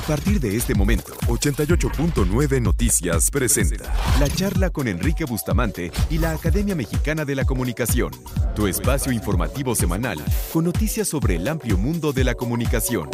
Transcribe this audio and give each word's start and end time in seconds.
A 0.00 0.02
partir 0.02 0.40
de 0.40 0.56
este 0.56 0.74
momento, 0.74 1.12
88.9 1.26 2.62
Noticias 2.62 3.30
presenta 3.30 3.92
la 4.18 4.30
charla 4.30 4.70
con 4.70 4.88
Enrique 4.88 5.26
Bustamante 5.26 5.92
y 6.08 6.16
la 6.16 6.30
Academia 6.30 6.74
Mexicana 6.74 7.26
de 7.26 7.34
la 7.34 7.44
Comunicación, 7.44 8.10
tu 8.56 8.66
espacio 8.66 9.12
informativo 9.12 9.74
semanal 9.74 10.18
con 10.54 10.64
noticias 10.64 11.06
sobre 11.06 11.36
el 11.36 11.46
amplio 11.46 11.76
mundo 11.76 12.14
de 12.14 12.24
la 12.24 12.34
comunicación. 12.34 13.10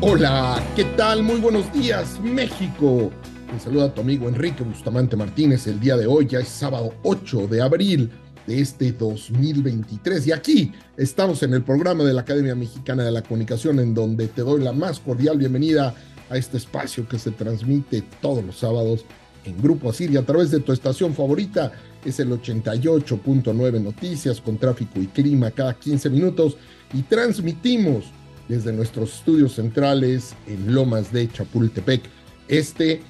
Hola, 0.00 0.60
¿qué 0.74 0.84
tal? 0.96 1.22
Muy 1.22 1.36
buenos 1.36 1.72
días, 1.72 2.18
México. 2.20 3.12
Te 3.52 3.60
saluda 3.60 3.94
tu 3.94 4.00
amigo 4.00 4.28
Enrique 4.28 4.64
Bustamante 4.64 5.14
Martínez. 5.14 5.68
El 5.68 5.78
día 5.78 5.96
de 5.96 6.08
hoy 6.08 6.26
ya 6.26 6.40
es 6.40 6.48
sábado 6.48 6.94
8 7.04 7.46
de 7.46 7.62
abril 7.62 8.10
de 8.46 8.60
este 8.60 8.92
2023. 8.92 10.26
Y 10.26 10.32
aquí 10.32 10.72
estamos 10.96 11.42
en 11.42 11.54
el 11.54 11.62
programa 11.62 12.04
de 12.04 12.14
la 12.14 12.22
Academia 12.22 12.54
Mexicana 12.54 13.04
de 13.04 13.12
la 13.12 13.22
Comunicación, 13.22 13.80
en 13.80 13.94
donde 13.94 14.28
te 14.28 14.42
doy 14.42 14.62
la 14.62 14.72
más 14.72 15.00
cordial 15.00 15.38
bienvenida 15.38 15.94
a 16.30 16.36
este 16.36 16.56
espacio 16.56 17.08
que 17.08 17.18
se 17.18 17.30
transmite 17.30 18.02
todos 18.20 18.44
los 18.44 18.58
sábados 18.58 19.04
en 19.44 19.60
Grupo 19.62 19.90
Asiria 19.90 20.20
a 20.20 20.24
través 20.24 20.50
de 20.50 20.60
tu 20.60 20.72
estación 20.72 21.14
favorita. 21.14 21.72
Es 22.04 22.20
el 22.20 22.30
88.9 22.30 23.80
Noticias 23.80 24.40
con 24.40 24.58
tráfico 24.58 25.00
y 25.00 25.06
clima 25.06 25.50
cada 25.50 25.74
15 25.74 26.10
minutos 26.10 26.56
y 26.92 27.02
transmitimos 27.02 28.04
desde 28.48 28.72
nuestros 28.72 29.14
estudios 29.14 29.54
centrales 29.54 30.34
en 30.46 30.72
Lomas 30.72 31.12
de 31.12 31.30
Chapultepec. 31.30 32.02
Este 32.48 33.02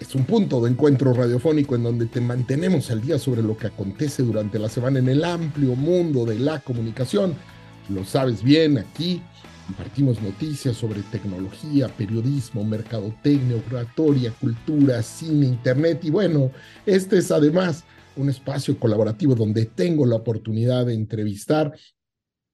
es 0.00 0.14
un 0.14 0.24
punto 0.24 0.62
de 0.62 0.70
encuentro 0.70 1.12
radiofónico 1.12 1.76
en 1.76 1.82
donde 1.82 2.06
te 2.06 2.20
mantenemos 2.22 2.90
al 2.90 3.02
día 3.02 3.18
sobre 3.18 3.42
lo 3.42 3.56
que 3.56 3.66
acontece 3.66 4.22
durante 4.22 4.58
la 4.58 4.70
semana 4.70 4.98
en 4.98 5.08
el 5.08 5.22
amplio 5.24 5.76
mundo 5.76 6.24
de 6.24 6.38
la 6.38 6.60
comunicación. 6.60 7.34
Lo 7.90 8.04
sabes 8.04 8.42
bien, 8.42 8.78
aquí 8.78 9.22
compartimos 9.66 10.20
noticias 10.22 10.76
sobre 10.76 11.02
tecnología, 11.02 11.88
periodismo, 11.88 12.64
mercadotecnia, 12.64 13.62
oratoria, 13.70 14.32
cultura, 14.40 15.02
cine, 15.02 15.46
internet 15.46 16.00
y 16.02 16.10
bueno, 16.10 16.50
este 16.86 17.18
es 17.18 17.30
además 17.30 17.84
un 18.16 18.30
espacio 18.30 18.78
colaborativo 18.80 19.34
donde 19.34 19.66
tengo 19.66 20.06
la 20.06 20.16
oportunidad 20.16 20.86
de 20.86 20.94
entrevistar 20.94 21.74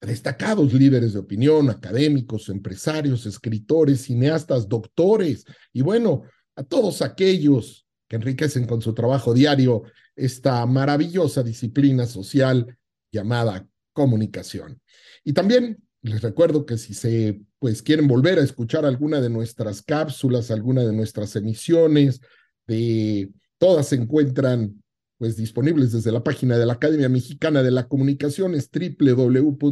a 0.01 0.05
destacados 0.05 0.73
líderes 0.73 1.13
de 1.13 1.19
opinión, 1.19 1.69
académicos, 1.69 2.49
empresarios, 2.49 3.25
escritores, 3.25 4.01
cineastas, 4.01 4.67
doctores 4.67 5.45
y 5.73 5.81
bueno, 5.81 6.23
a 6.57 6.63
todos 6.63 7.01
aquellos 7.01 7.87
que 8.09 8.15
enriquecen 8.17 8.65
con 8.65 8.81
su 8.81 8.93
trabajo 8.93 9.33
diario 9.33 9.83
esta 10.15 10.65
maravillosa 10.65 11.43
disciplina 11.43 12.07
social 12.07 12.77
llamada 13.11 13.67
comunicación. 13.93 14.81
Y 15.23 15.33
también 15.33 15.77
les 16.01 16.21
recuerdo 16.21 16.65
que 16.65 16.77
si 16.77 16.93
se 16.93 17.41
pues 17.59 17.81
quieren 17.81 18.07
volver 18.07 18.39
a 18.39 18.43
escuchar 18.43 18.85
alguna 18.85 19.21
de 19.21 19.29
nuestras 19.29 19.81
cápsulas, 19.81 20.51
alguna 20.51 20.83
de 20.83 20.93
nuestras 20.93 21.35
emisiones, 21.35 22.21
de 22.65 23.31
todas 23.57 23.89
se 23.89 23.95
encuentran 23.95 24.83
pues 25.17 25.35
disponibles 25.35 25.91
desde 25.91 26.11
la 26.11 26.23
página 26.23 26.57
de 26.57 26.65
la 26.65 26.73
Academia 26.73 27.09
Mexicana 27.09 27.63
de 27.63 27.71
la 27.71 27.87
Comunicación 27.87 28.53
es 28.55 28.69
www.amdc.org 28.71 29.67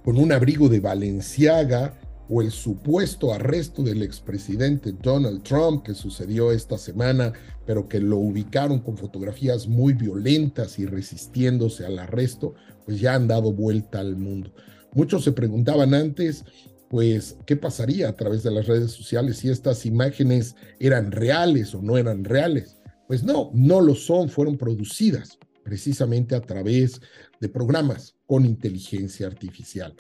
con 0.03 0.17
un 0.17 0.31
abrigo 0.31 0.69
de 0.69 0.79
Valenciaga 0.79 1.99
o 2.29 2.41
el 2.41 2.51
supuesto 2.51 3.33
arresto 3.33 3.83
del 3.83 4.01
expresidente 4.01 4.93
Donald 4.93 5.43
Trump 5.43 5.83
que 5.83 5.93
sucedió 5.93 6.51
esta 6.51 6.77
semana, 6.77 7.33
pero 7.65 7.87
que 7.87 7.99
lo 7.99 8.17
ubicaron 8.17 8.79
con 8.79 8.97
fotografías 8.97 9.67
muy 9.67 9.93
violentas 9.93 10.79
y 10.79 10.85
resistiéndose 10.85 11.85
al 11.85 11.99
arresto, 11.99 12.55
pues 12.85 12.99
ya 12.99 13.15
han 13.15 13.27
dado 13.27 13.53
vuelta 13.53 13.99
al 13.99 14.15
mundo. 14.15 14.53
Muchos 14.93 15.23
se 15.23 15.31
preguntaban 15.31 15.93
antes, 15.93 16.45
pues, 16.89 17.37
¿qué 17.45 17.55
pasaría 17.55 18.09
a 18.09 18.15
través 18.15 18.43
de 18.43 18.51
las 18.51 18.67
redes 18.67 18.91
sociales 18.91 19.37
si 19.37 19.49
estas 19.49 19.85
imágenes 19.85 20.55
eran 20.79 21.11
reales 21.11 21.73
o 21.73 21.81
no 21.81 21.97
eran 21.97 22.23
reales? 22.23 22.77
Pues 23.13 23.23
no, 23.23 23.51
no 23.53 23.79
lo 23.79 23.93
son, 23.93 24.27
fueron 24.27 24.57
producidas 24.57 25.37
precisamente 25.63 26.33
a 26.33 26.41
través 26.41 26.99
de 27.39 27.47
programas 27.47 28.15
con 28.25 28.43
inteligencia 28.43 29.27
artificial. 29.27 29.93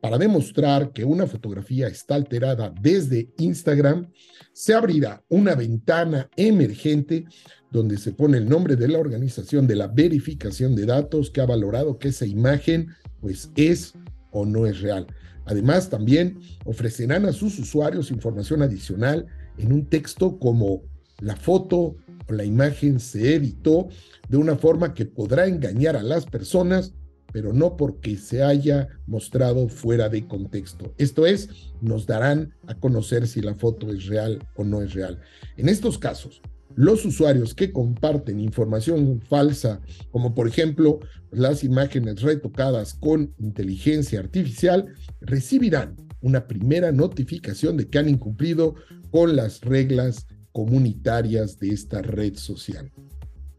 Para 0.00 0.16
demostrar 0.16 0.92
que 0.92 1.04
una 1.04 1.26
fotografía 1.26 1.88
está 1.88 2.14
alterada 2.14 2.72
desde 2.80 3.32
Instagram, 3.38 4.12
se 4.52 4.74
abrirá 4.74 5.24
una 5.28 5.56
ventana 5.56 6.30
emergente 6.36 7.24
donde 7.72 7.98
se 7.98 8.12
pone 8.12 8.38
el 8.38 8.48
nombre 8.48 8.76
de 8.76 8.86
la 8.86 9.00
organización 9.00 9.66
de 9.66 9.74
la 9.74 9.88
verificación 9.88 10.76
de 10.76 10.86
datos 10.86 11.32
que 11.32 11.40
ha 11.40 11.46
valorado 11.46 11.98
que 11.98 12.10
esa 12.10 12.26
imagen 12.26 12.90
pues 13.20 13.50
es 13.56 13.94
o 14.30 14.46
no 14.46 14.66
es 14.66 14.82
real. 14.82 15.08
Además, 15.46 15.90
también 15.90 16.38
ofrecerán 16.64 17.26
a 17.26 17.32
sus 17.32 17.58
usuarios 17.58 18.12
información 18.12 18.62
adicional 18.62 19.26
en 19.58 19.72
un 19.72 19.86
texto 19.86 20.38
como 20.38 20.84
la 21.18 21.34
foto 21.34 21.96
la 22.28 22.44
imagen 22.44 23.00
se 23.00 23.34
editó 23.34 23.88
de 24.28 24.36
una 24.36 24.56
forma 24.56 24.94
que 24.94 25.06
podrá 25.06 25.46
engañar 25.46 25.96
a 25.96 26.02
las 26.02 26.26
personas, 26.26 26.94
pero 27.32 27.52
no 27.52 27.76
porque 27.76 28.16
se 28.16 28.42
haya 28.42 28.88
mostrado 29.06 29.68
fuera 29.68 30.08
de 30.08 30.26
contexto. 30.26 30.94
Esto 30.98 31.26
es, 31.26 31.48
nos 31.80 32.06
darán 32.06 32.54
a 32.66 32.74
conocer 32.74 33.26
si 33.26 33.40
la 33.40 33.54
foto 33.54 33.92
es 33.92 34.06
real 34.06 34.46
o 34.56 34.64
no 34.64 34.82
es 34.82 34.94
real. 34.94 35.20
En 35.56 35.68
estos 35.68 35.98
casos, 35.98 36.40
los 36.76 37.04
usuarios 37.04 37.54
que 37.54 37.72
comparten 37.72 38.38
información 38.38 39.20
falsa, 39.28 39.80
como 40.10 40.34
por 40.34 40.46
ejemplo 40.46 41.00
las 41.30 41.64
imágenes 41.64 42.22
retocadas 42.22 42.94
con 42.94 43.34
inteligencia 43.38 44.20
artificial, 44.20 44.94
recibirán 45.20 45.96
una 46.20 46.46
primera 46.46 46.92
notificación 46.92 47.76
de 47.76 47.88
que 47.88 47.98
han 47.98 48.08
incumplido 48.08 48.74
con 49.10 49.36
las 49.36 49.60
reglas 49.62 50.26
comunitarias 50.56 51.58
de 51.58 51.68
esta 51.68 52.00
red 52.00 52.34
social. 52.36 52.90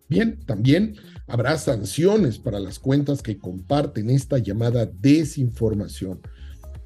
Bien, 0.10 0.40
también 0.48 0.96
habrá 1.28 1.56
sanciones 1.60 2.40
para 2.40 2.60
las 2.60 2.80
cuentas 2.80 3.22
que 3.22 3.38
comparten 3.38 4.10
esta 4.10 4.40
llamada 4.40 4.88
desinformación. 4.88 6.22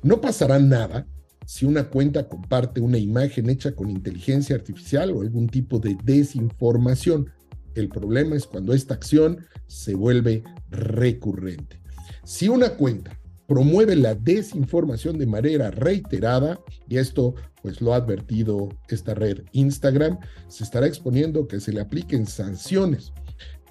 No 0.03 0.19
pasará 0.19 0.59
nada 0.59 1.07
si 1.45 1.65
una 1.65 1.85
cuenta 1.85 2.27
comparte 2.27 2.81
una 2.81 2.97
imagen 2.97 3.49
hecha 3.49 3.73
con 3.73 3.89
inteligencia 3.89 4.53
artificial 4.53 5.11
o 5.11 5.21
algún 5.21 5.47
tipo 5.47 5.79
de 5.79 5.97
desinformación, 6.03 7.31
El 7.73 7.87
problema 7.87 8.35
es 8.35 8.45
cuando 8.45 8.73
esta 8.73 8.95
acción 8.95 9.45
se 9.65 9.95
vuelve 9.95 10.43
recurrente. 10.69 11.81
Si 12.25 12.49
una 12.49 12.71
cuenta 12.71 13.17
promueve 13.51 13.97
la 13.97 14.15
desinformación 14.15 15.17
de 15.17 15.25
manera 15.25 15.71
reiterada, 15.71 16.57
y 16.87 16.95
esto 16.95 17.35
pues 17.61 17.81
lo 17.81 17.93
ha 17.93 17.97
advertido 17.97 18.69
esta 18.87 19.13
red 19.13 19.39
Instagram, 19.51 20.19
se 20.47 20.63
estará 20.63 20.87
exponiendo 20.87 21.49
que 21.49 21.59
se 21.59 21.73
le 21.73 21.81
apliquen 21.81 22.25
sanciones. 22.25 23.11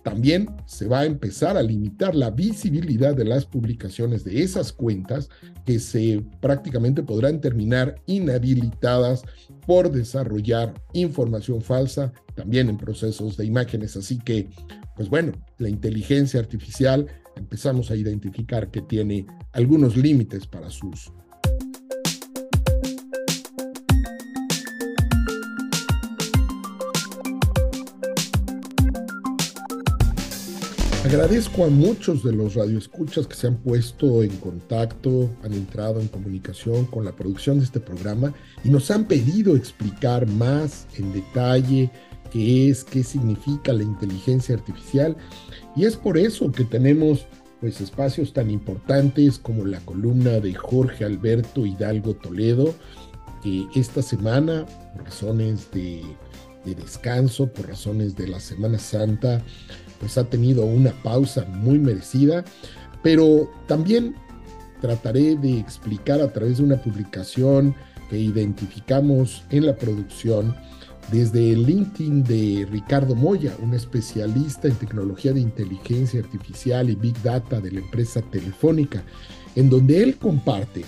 También 0.02 0.50
se 0.66 0.86
va 0.86 1.00
a 1.00 1.06
empezar 1.06 1.56
a 1.56 1.62
limitar 1.62 2.14
la 2.14 2.30
visibilidad 2.30 3.14
de 3.14 3.24
las 3.24 3.46
publicaciones 3.46 4.22
de 4.22 4.42
esas 4.42 4.70
cuentas 4.70 5.30
que 5.64 5.78
se 5.78 6.22
prácticamente 6.42 7.02
podrán 7.02 7.40
terminar 7.40 7.94
inhabilitadas 8.04 9.22
por 9.66 9.90
desarrollar 9.90 10.74
información 10.92 11.62
falsa, 11.62 12.12
también 12.34 12.68
en 12.68 12.76
procesos 12.76 13.38
de 13.38 13.46
imágenes. 13.46 13.96
Así 13.96 14.18
que, 14.18 14.50
pues 14.94 15.08
bueno, 15.08 15.32
la 15.56 15.70
inteligencia 15.70 16.38
artificial 16.38 17.06
empezamos 17.36 17.90
a 17.90 17.96
identificar 17.96 18.70
que 18.70 18.82
tiene 18.82 19.26
algunos 19.52 19.96
límites 19.96 20.46
para 20.46 20.70
su 20.70 20.88
uso. 20.88 21.20
Agradezco 31.10 31.64
a 31.64 31.68
muchos 31.68 32.22
de 32.22 32.32
los 32.32 32.54
radioescuchas 32.54 33.26
que 33.26 33.34
se 33.34 33.48
han 33.48 33.56
puesto 33.56 34.22
en 34.22 34.30
contacto, 34.36 35.28
han 35.42 35.54
entrado 35.54 35.98
en 35.98 36.06
comunicación 36.06 36.86
con 36.86 37.04
la 37.04 37.10
producción 37.10 37.58
de 37.58 37.64
este 37.64 37.80
programa 37.80 38.32
y 38.62 38.68
nos 38.68 38.92
han 38.92 39.06
pedido 39.06 39.56
explicar 39.56 40.28
más 40.28 40.86
en 40.98 41.12
detalle 41.12 41.90
qué 42.30 42.70
es, 42.70 42.84
qué 42.84 43.02
significa 43.02 43.72
la 43.72 43.82
inteligencia 43.82 44.54
artificial. 44.54 45.16
Y 45.76 45.84
es 45.84 45.96
por 45.96 46.18
eso 46.18 46.50
que 46.50 46.64
tenemos 46.64 47.26
pues 47.60 47.80
espacios 47.80 48.32
tan 48.32 48.50
importantes 48.50 49.38
como 49.38 49.64
la 49.66 49.80
columna 49.80 50.40
de 50.40 50.54
Jorge 50.54 51.04
Alberto 51.04 51.66
Hidalgo 51.66 52.14
Toledo, 52.14 52.74
que 53.42 53.66
esta 53.74 54.02
semana, 54.02 54.64
por 54.94 55.04
razones 55.04 55.70
de, 55.70 56.02
de, 56.64 56.74
descanso, 56.74 57.52
por 57.52 57.68
razones 57.68 58.16
de 58.16 58.28
la 58.28 58.40
Semana 58.40 58.78
Santa, 58.78 59.42
pues 59.98 60.16
ha 60.16 60.24
tenido 60.24 60.64
una 60.64 60.92
pausa 61.02 61.44
muy 61.44 61.78
merecida, 61.78 62.44
pero 63.02 63.50
también 63.66 64.14
trataré 64.80 65.36
de 65.36 65.58
explicar 65.58 66.22
a 66.22 66.32
través 66.32 66.58
de 66.58 66.64
una 66.64 66.82
publicación 66.82 67.74
que 68.08 68.18
identificamos 68.18 69.44
en 69.50 69.66
la 69.66 69.76
producción 69.76 70.56
desde 71.10 71.52
el 71.52 71.64
LinkedIn 71.64 72.22
de 72.22 72.68
Ricardo 72.70 73.14
Moya, 73.14 73.56
un 73.60 73.74
especialista 73.74 74.68
en 74.68 74.74
tecnología 74.74 75.32
de 75.32 75.40
inteligencia 75.40 76.20
artificial 76.20 76.88
y 76.88 76.94
Big 76.94 77.20
Data 77.22 77.60
de 77.60 77.72
la 77.72 77.80
empresa 77.80 78.22
Telefónica, 78.22 79.02
en 79.56 79.68
donde 79.68 80.02
él 80.02 80.16
comparte 80.16 80.84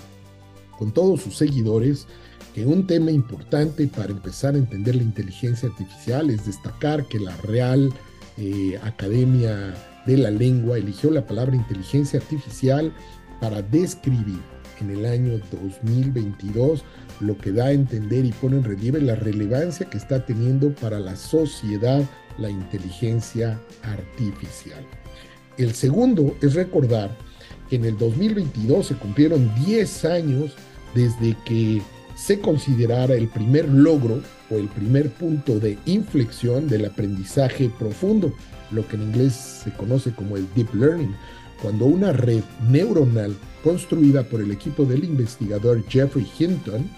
con 0.77 0.91
todos 0.91 1.21
sus 1.21 1.35
seguidores 1.35 2.07
que 2.53 2.65
un 2.65 2.87
tema 2.87 3.11
importante 3.11 3.87
para 3.87 4.11
empezar 4.11 4.55
a 4.55 4.59
entender 4.59 4.95
la 4.95 5.03
inteligencia 5.03 5.69
artificial 5.69 6.29
es 6.29 6.45
destacar 6.45 7.05
que 7.07 7.19
la 7.19 7.35
Real 7.37 7.91
eh, 8.37 8.79
Academia 8.83 9.73
de 10.05 10.17
la 10.17 10.31
Lengua 10.31 10.77
eligió 10.77 11.11
la 11.11 11.25
palabra 11.25 11.55
inteligencia 11.55 12.19
artificial 12.19 12.93
para 13.41 13.61
describir 13.61 14.39
en 14.79 14.91
el 14.91 15.05
año 15.05 15.39
2022 15.51 16.83
lo 17.19 17.37
que 17.37 17.51
da 17.51 17.65
a 17.67 17.71
entender 17.71 18.25
y 18.25 18.31
pone 18.31 18.57
en 18.57 18.63
relieve 18.63 19.01
la 19.01 19.15
relevancia 19.15 19.89
que 19.89 19.97
está 19.97 20.25
teniendo 20.25 20.73
para 20.73 20.99
la 20.99 21.15
sociedad 21.15 22.03
la 22.37 22.49
inteligencia 22.49 23.59
artificial. 23.83 24.83
El 25.57 25.73
segundo 25.73 26.35
es 26.41 26.55
recordar 26.55 27.15
que 27.69 27.75
en 27.75 27.85
el 27.85 27.97
2022 27.97 28.87
se 28.87 28.95
cumplieron 28.95 29.51
10 29.65 30.05
años 30.05 30.53
desde 30.95 31.35
que 31.45 31.81
se 32.15 32.39
considerara 32.39 33.15
el 33.15 33.27
primer 33.27 33.67
logro 33.69 34.21
o 34.49 34.55
el 34.55 34.67
primer 34.67 35.09
punto 35.11 35.59
de 35.59 35.77
inflexión 35.85 36.67
del 36.67 36.85
aprendizaje 36.85 37.71
profundo, 37.77 38.33
lo 38.71 38.87
que 38.87 38.95
en 38.95 39.03
inglés 39.03 39.33
se 39.63 39.71
conoce 39.71 40.11
como 40.11 40.37
el 40.37 40.47
deep 40.55 40.73
learning, 40.73 41.15
cuando 41.61 41.85
una 41.85 42.11
red 42.11 42.43
neuronal 42.69 43.35
construida 43.63 44.23
por 44.23 44.41
el 44.41 44.51
equipo 44.51 44.85
del 44.85 45.03
investigador 45.03 45.83
Jeffrey 45.87 46.27
Hinton 46.37 46.89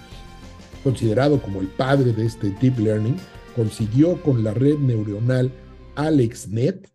considerado 0.85 1.41
como 1.41 1.61
el 1.61 1.67
padre 1.67 2.13
de 2.13 2.27
este 2.27 2.51
deep 2.61 2.77
learning, 2.77 3.15
consiguió 3.55 4.21
con 4.21 4.43
la 4.43 4.53
red 4.53 4.77
neuronal 4.77 5.51
AlexNet 5.95 6.87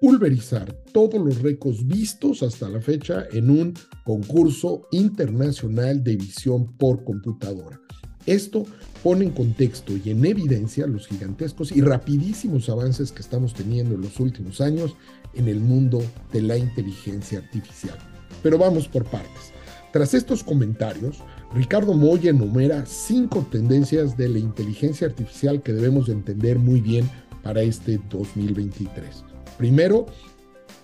pulverizar 0.00 0.72
todos 0.92 1.24
los 1.24 1.40
récords 1.40 1.86
vistos 1.86 2.42
hasta 2.42 2.68
la 2.68 2.80
fecha 2.80 3.26
en 3.30 3.50
un 3.50 3.74
concurso 4.04 4.88
internacional 4.90 6.02
de 6.02 6.16
visión 6.16 6.76
por 6.76 7.04
computadora. 7.04 7.80
Esto 8.26 8.64
pone 9.00 9.26
en 9.26 9.30
contexto 9.30 9.92
y 9.96 10.10
en 10.10 10.24
evidencia 10.24 10.88
los 10.88 11.06
gigantescos 11.06 11.70
y 11.70 11.82
rapidísimos 11.82 12.68
avances 12.68 13.12
que 13.12 13.22
estamos 13.22 13.54
teniendo 13.54 13.94
en 13.94 14.00
los 14.00 14.18
últimos 14.18 14.60
años 14.60 14.96
en 15.34 15.46
el 15.46 15.60
mundo 15.60 16.02
de 16.32 16.42
la 16.42 16.56
inteligencia 16.56 17.38
artificial. 17.38 17.96
Pero 18.42 18.58
vamos 18.58 18.88
por 18.88 19.04
partes. 19.04 19.52
Tras 19.92 20.14
estos 20.14 20.42
comentarios, 20.42 21.18
Ricardo 21.52 21.94
Moya 21.94 22.30
enumera 22.30 22.86
cinco 22.86 23.44
tendencias 23.50 24.16
de 24.16 24.28
la 24.28 24.38
inteligencia 24.38 25.08
artificial 25.08 25.62
que 25.62 25.72
debemos 25.72 26.08
entender 26.08 26.60
muy 26.60 26.80
bien 26.80 27.10
para 27.42 27.62
este 27.62 27.98
2023. 28.08 29.24
Primero, 29.58 30.06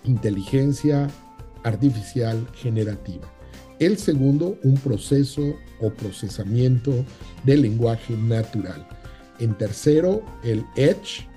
inteligencia 0.03 1.07
artificial 1.63 2.45
generativa. 2.53 3.31
El 3.79 3.97
segundo, 3.97 4.57
un 4.63 4.75
proceso 4.75 5.55
o 5.79 5.89
procesamiento 5.89 7.05
del 7.45 7.61
lenguaje 7.61 8.17
natural. 8.17 8.85
En 9.39 9.57
tercero, 9.57 10.21
el 10.43 10.65
Edge 10.75 11.27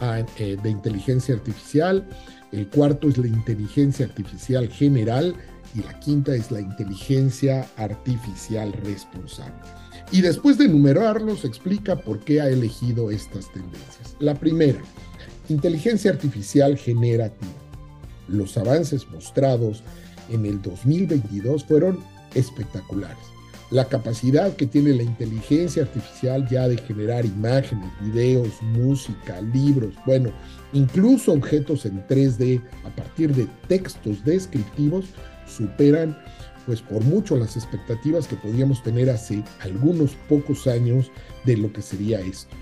ah, 0.00 0.20
eh, 0.38 0.58
de 0.62 0.70
inteligencia 0.70 1.34
artificial. 1.34 2.06
El 2.52 2.68
cuarto 2.68 3.08
es 3.08 3.16
la 3.16 3.28
inteligencia 3.28 4.04
artificial 4.04 4.68
general 4.68 5.34
y 5.74 5.82
la 5.82 5.98
quinta 6.00 6.34
es 6.34 6.50
la 6.50 6.60
inteligencia 6.60 7.68
artificial 7.76 8.72
responsable. 8.84 9.54
Y 10.12 10.20
después 10.20 10.58
de 10.58 10.66
enumerarlos, 10.66 11.44
explica 11.44 11.96
por 11.96 12.20
qué 12.20 12.40
ha 12.40 12.48
elegido 12.48 13.10
estas 13.10 13.52
tendencias. 13.52 14.16
La 14.20 14.34
primera, 14.34 14.80
inteligencia 15.48 16.10
artificial 16.10 16.76
generativa. 16.76 17.52
Los 18.28 18.56
avances 18.56 19.06
mostrados 19.08 19.82
en 20.30 20.46
el 20.46 20.62
2022 20.62 21.64
fueron 21.64 21.98
espectaculares. 22.34 23.18
La 23.70 23.86
capacidad 23.86 24.54
que 24.54 24.66
tiene 24.66 24.92
la 24.92 25.02
inteligencia 25.02 25.82
artificial 25.82 26.46
ya 26.48 26.68
de 26.68 26.76
generar 26.76 27.24
imágenes, 27.24 27.90
videos, 28.00 28.62
música, 28.62 29.40
libros, 29.40 29.94
bueno, 30.06 30.30
incluso 30.72 31.32
objetos 31.32 31.84
en 31.86 32.06
3D 32.06 32.62
a 32.84 32.94
partir 32.94 33.34
de 33.34 33.48
textos 33.66 34.22
descriptivos, 34.24 35.06
superan 35.56 36.16
pues 36.66 36.80
por 36.80 37.02
mucho 37.02 37.36
las 37.36 37.56
expectativas 37.56 38.26
que 38.26 38.36
podíamos 38.36 38.82
tener 38.82 39.10
hace 39.10 39.42
algunos 39.60 40.12
pocos 40.28 40.66
años 40.66 41.10
de 41.44 41.56
lo 41.56 41.72
que 41.72 41.82
sería 41.82 42.20
esto. 42.20 42.54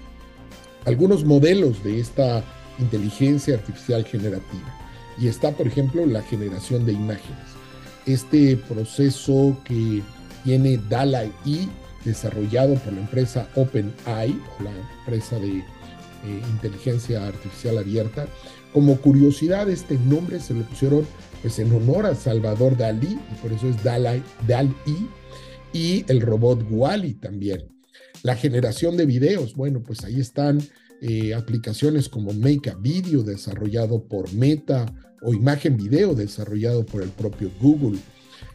Algunos 0.85 1.25
modelos 1.25 1.83
de 1.85 2.01
esta 2.01 2.43
inteligencia 2.79 3.55
artificial 3.55 4.05
generativa. 4.05 4.79
Y 5.19 5.29
está, 5.29 5.53
por 5.53 5.67
ejemplo, 5.67 6.05
la 6.07 6.23
generación 6.23 6.85
de 6.85 6.93
imágenes. 6.93 7.47
Este 8.07 8.57
proceso 8.57 9.57
que 9.65 10.03
tiene 10.43 10.79
DALI-E, 10.89 11.69
desarrollado 12.05 12.75
por 12.75 12.93
la 12.93 13.01
empresa 13.01 13.47
OpenAI, 13.55 14.41
o 14.59 14.63
la 14.65 14.73
empresa 14.99 15.39
de 15.39 15.59
eh, 15.59 15.65
inteligencia 16.51 17.27
artificial 17.27 17.79
abierta. 17.79 18.27
Como 18.73 18.97
curiosidad, 19.01 19.69
este 19.69 19.99
nombre 19.99 20.41
se 20.41 20.55
lo 20.55 20.63
pusieron 20.65 21.07
pues 21.43 21.59
en 21.59 21.73
honor 21.73 22.07
a 22.07 22.15
Salvador 22.15 22.77
Dalí, 22.77 23.19
y 23.31 23.35
por 23.43 23.53
eso 23.53 23.69
es 23.69 23.83
Dalí, 23.83 24.23
Dalí 24.47 25.09
y 25.73 26.05
el 26.09 26.21
robot 26.21 26.65
Wally 26.71 27.15
también. 27.15 27.65
La 28.23 28.37
generación 28.37 28.97
de 28.97 29.07
videos, 29.07 29.55
bueno, 29.55 29.83
pues 29.83 30.05
ahí 30.05 30.21
están 30.21 30.61
eh, 31.01 31.35
aplicaciones 31.35 32.09
como 32.09 32.33
Make 32.33 32.71
a 32.71 32.75
Video 32.77 33.23
desarrollado 33.23 34.05
por 34.05 34.33
Meta 34.33 34.87
o 35.21 35.35
Imagen 35.35 35.77
Video 35.77 36.15
desarrollado 36.15 36.87
por 36.87 37.03
el 37.03 37.09
propio 37.11 37.51
Google. 37.61 37.99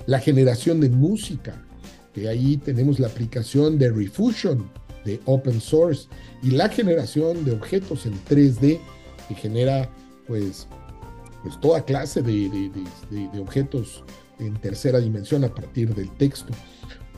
La 0.06 0.20
generación 0.20 0.80
de 0.80 0.90
música, 0.90 1.62
que 2.14 2.30
ahí 2.30 2.58
tenemos 2.58 3.00
la 3.00 3.08
aplicación 3.08 3.78
de 3.78 3.92
Refusion 3.92 4.70
de 5.06 5.20
open 5.26 5.62
source 5.62 6.08
y 6.44 6.52
la 6.52 6.70
generación 6.70 7.46
de 7.46 7.52
objetos 7.52 8.06
en 8.06 8.14
3D 8.26 8.80
que 9.28 9.36
genera 9.36 9.90
pues 10.28 10.68
pues, 11.48 11.62
toda 11.62 11.82
clase 11.82 12.22
de, 12.22 12.72
objetos 13.40 14.04
en 14.38 14.54
tercera 14.56 15.00
dimensión 15.00 15.46
a 15.46 15.56
partir 15.56 15.96
del 15.96 16.10
texto, 16.18 16.52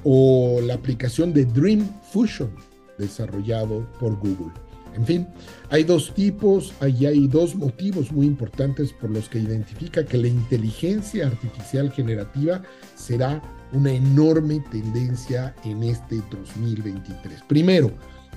o 0.04 0.62
la 0.62 0.76
aplicación 0.76 1.34
de 1.34 1.46
Dream 1.46 1.90
Fusion 2.12 2.52
desarrollado 3.00 3.92
por 4.00 4.20
Google. 4.20 4.54
En 4.96 5.04
fin, 5.04 5.28
hay 5.72 5.84
dos 5.84 6.14
tipos, 6.14 6.74
hay 6.80 7.28
dos 7.28 7.56
motivos 7.56 8.12
muy 8.12 8.28
importantes 8.28 8.94
por 8.94 9.10
los 9.10 9.28
que 9.30 9.40
identifica 9.40 10.06
que 10.06 10.18
la 10.18 10.28
inteligencia 10.28 11.26
artificial 11.26 11.92
generativa 11.92 12.62
será 12.96 13.42
una 13.74 13.92
enorme 13.92 14.64
tendencia 14.72 15.56
en 15.64 15.82
este 15.82 16.22
2023. 16.30 17.42
Primero, 17.48 17.92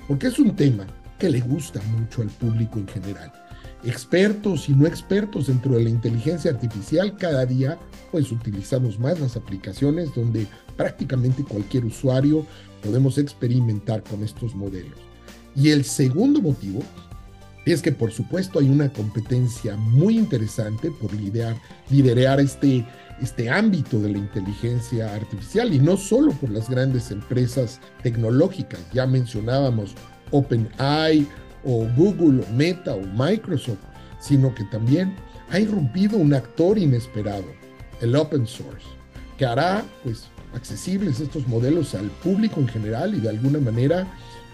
porque 0.07 0.25
es 0.25 0.39
un 0.39 0.55
tema 0.55 0.87
que 1.19 1.29
le 1.29 1.41
gusta 1.41 1.79
mucho 1.83 2.23
al 2.23 2.29
público 2.29 2.79
en 2.79 2.87
general. 2.87 3.31
Expertos 3.85 4.69
y 4.69 4.73
no 4.73 4.87
expertos 4.87 5.47
dentro 5.47 5.75
de 5.75 5.83
la 5.83 5.89
inteligencia 5.89 6.51
artificial, 6.51 7.17
cada 7.17 7.45
día 7.45 7.77
pues 8.11 8.31
utilizamos 8.31 8.97
más 8.99 9.19
las 9.19 9.35
aplicaciones 9.35 10.13
donde 10.15 10.47
prácticamente 10.77 11.43
cualquier 11.43 11.85
usuario 11.85 12.45
podemos 12.81 13.17
experimentar 13.17 14.03
con 14.03 14.23
estos 14.23 14.55
modelos. 14.55 14.97
Y 15.55 15.69
el 15.69 15.83
segundo 15.83 16.41
motivo 16.41 16.81
es 17.65 17.81
que 17.81 17.91
por 17.91 18.11
supuesto 18.11 18.59
hay 18.59 18.69
una 18.69 18.91
competencia 18.91 19.75
muy 19.75 20.17
interesante 20.17 20.91
por 20.91 21.13
liderar, 21.13 21.55
liderar 21.89 22.39
este, 22.39 22.85
este 23.21 23.49
ámbito 23.49 23.99
de 23.99 24.11
la 24.11 24.17
inteligencia 24.17 25.13
artificial 25.13 25.73
y 25.73 25.79
no 25.79 25.97
solo 25.97 26.31
por 26.33 26.49
las 26.49 26.69
grandes 26.69 27.11
empresas 27.11 27.79
tecnológicas, 28.01 28.79
ya 28.93 29.05
mencionábamos 29.07 29.93
OpenAI 30.31 31.27
o 31.63 31.87
Google 31.95 32.43
o 32.43 32.53
Meta 32.53 32.93
o 32.95 33.01
Microsoft, 33.01 33.79
sino 34.19 34.53
que 34.53 34.63
también 34.65 35.15
ha 35.49 35.59
irrumpido 35.59 36.17
un 36.17 36.33
actor 36.33 36.77
inesperado, 36.77 37.45
el 38.01 38.15
open 38.15 38.47
source, 38.47 38.85
que 39.37 39.45
hará 39.45 39.83
pues 40.03 40.27
accesibles 40.55 41.19
estos 41.19 41.47
modelos 41.47 41.95
al 41.95 42.07
público 42.23 42.59
en 42.59 42.67
general 42.67 43.15
y 43.15 43.19
de 43.19 43.29
alguna 43.29 43.59
manera 43.59 44.07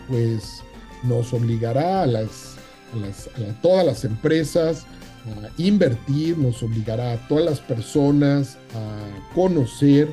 pues 0.07 0.61
nos 1.03 1.33
obligará 1.33 2.03
a, 2.03 2.07
las, 2.07 2.57
a, 2.93 3.61
todas 3.61 3.85
las 3.85 4.03
empresas 4.03 4.85
a 5.25 5.49
invertir, 5.61 6.37
nos 6.37 6.63
obligará 6.63 7.13
a 7.13 7.27
todas 7.27 7.45
las 7.45 7.59
personas 7.59 8.57
a 8.75 9.33
conocer 9.35 10.09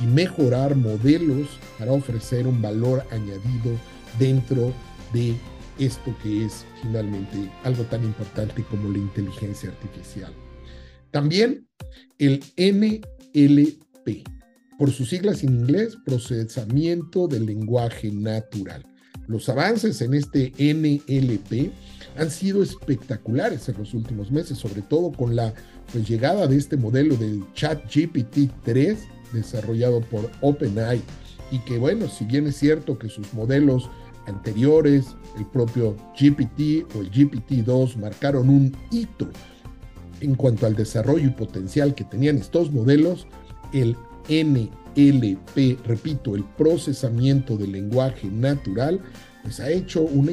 y 0.00 0.06
mejorar 0.06 0.76
modelos 0.76 1.48
para 1.78 1.92
ofrecer 1.92 2.46
un 2.46 2.60
valor 2.60 3.04
añadido 3.10 3.72
dentro 4.18 4.72
de 5.12 5.34
esto 5.78 6.14
que 6.22 6.44
es 6.44 6.64
finalmente 6.82 7.50
algo 7.62 7.84
tan 7.84 8.04
importante 8.04 8.64
como 8.64 8.90
la 8.90 8.98
inteligencia 8.98 9.70
artificial. 9.70 10.32
También 11.10 11.66
el 12.18 12.42
NLP, 12.56 14.26
por 14.78 14.90
sus 14.90 15.10
siglas 15.10 15.42
en 15.42 15.60
inglés, 15.60 15.96
procesamiento 16.04 17.28
del 17.28 17.46
lenguaje 17.46 18.10
natural. 18.10 18.84
Los 19.26 19.48
avances 19.48 20.00
en 20.02 20.14
este 20.14 20.52
NLP 20.58 21.72
han 22.16 22.30
sido 22.30 22.62
espectaculares 22.62 23.68
en 23.68 23.78
los 23.78 23.94
últimos 23.94 24.30
meses, 24.30 24.58
sobre 24.58 24.82
todo 24.82 25.12
con 25.12 25.34
la 25.34 25.54
pues, 25.92 26.06
llegada 26.08 26.46
de 26.46 26.56
este 26.56 26.76
modelo 26.76 27.16
del 27.16 27.44
ChatGPT 27.54 28.50
3 28.64 28.98
desarrollado 29.32 30.00
por 30.00 30.30
OpenAI 30.40 31.02
y 31.50 31.58
que 31.60 31.78
bueno, 31.78 32.08
si 32.08 32.24
bien 32.24 32.46
es 32.46 32.56
cierto 32.56 32.98
que 32.98 33.08
sus 33.08 33.32
modelos 33.34 33.90
anteriores, 34.26 35.16
el 35.36 35.46
propio 35.46 35.96
GPT 36.18 36.86
o 36.96 37.00
el 37.00 37.10
GPT-2 37.10 37.96
marcaron 37.96 38.48
un 38.48 38.76
hito 38.90 39.28
en 40.20 40.34
cuanto 40.34 40.66
al 40.66 40.74
desarrollo 40.74 41.26
y 41.26 41.30
potencial 41.30 41.94
que 41.94 42.04
tenían 42.04 42.38
estos 42.38 42.72
modelos, 42.72 43.26
el 43.72 43.96
NLP, 44.28 45.84
repito, 45.86 46.34
el 46.34 46.44
procesamiento 46.44 47.56
del 47.56 47.72
lenguaje 47.72 48.28
natural, 48.28 49.00
pues 49.42 49.60
ha 49.60 49.70
hecho 49.70 50.00
una, 50.00 50.32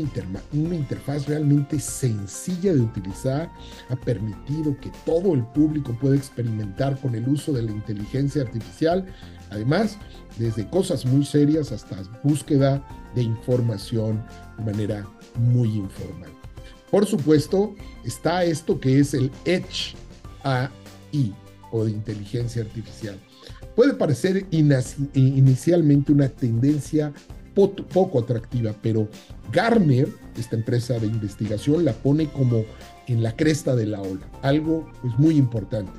una 0.54 0.76
interfaz 0.76 1.28
realmente 1.28 1.80
sencilla 1.80 2.74
de 2.74 2.80
utilizar, 2.80 3.52
ha 3.90 3.96
permitido 3.98 4.78
que 4.80 4.90
todo 5.06 5.34
el 5.34 5.44
público 5.48 5.98
pueda 6.00 6.16
experimentar 6.16 6.98
con 7.02 7.16
el 7.16 7.28
uso 7.28 7.52
de 7.52 7.64
la 7.64 7.72
inteligencia 7.72 8.44
artificial, 8.44 9.06
además, 9.50 9.98
desde 10.38 10.70
cosas 10.70 11.06
muy 11.06 11.26
serias 11.26 11.74
hasta 11.74 11.98
búsqueda 12.24 12.82
de 13.16 13.24
información 13.24 14.24
de 14.58 14.66
manera 14.66 15.08
muy 15.36 15.70
informal. 15.70 16.30
Por 16.90 17.06
supuesto, 17.06 17.76
está 18.04 18.44
esto 18.44 18.80
que 18.80 19.00
es 19.00 19.14
el 19.14 19.32
Edge 19.46 19.96
AI 20.44 21.34
o 21.72 21.86
de 21.86 21.92
inteligencia 21.92 22.64
artificial. 22.64 23.18
Puede 23.76 23.94
parecer 23.94 24.46
inicialmente 24.52 26.12
una 26.12 26.28
tendencia 26.28 27.14
poco 27.54 28.20
atractiva, 28.20 28.76
pero 28.82 29.08
Garner, 29.52 30.10
esta 30.38 30.56
empresa 30.56 31.00
de 31.00 31.08
investigación, 31.08 31.86
la 31.86 31.94
pone 31.94 32.28
como 32.28 32.64
en 33.08 33.24
la 33.24 33.36
cresta 33.36 33.76
de 33.76 33.86
la 33.86 34.02
ola, 34.02 34.28
algo 34.42 34.90
pues 35.02 35.14
muy 35.18 35.38
importante. 35.38 35.92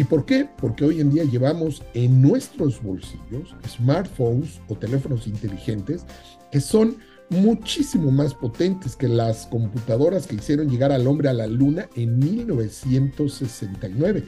¿Y 0.00 0.04
por 0.04 0.24
qué? 0.24 0.48
Porque 0.56 0.86
hoy 0.86 1.02
en 1.02 1.10
día 1.10 1.24
llevamos 1.24 1.82
en 1.92 2.22
nuestros 2.22 2.82
bolsillos 2.82 3.54
smartphones 3.68 4.62
o 4.68 4.74
teléfonos 4.74 5.26
inteligentes 5.26 6.06
que 6.50 6.58
son 6.58 6.96
muchísimo 7.28 8.10
más 8.10 8.32
potentes 8.32 8.96
que 8.96 9.08
las 9.08 9.46
computadoras 9.48 10.26
que 10.26 10.36
hicieron 10.36 10.70
llegar 10.70 10.90
al 10.90 11.06
hombre 11.06 11.28
a 11.28 11.34
la 11.34 11.46
luna 11.46 11.86
en 11.96 12.18
1969, 12.18 14.24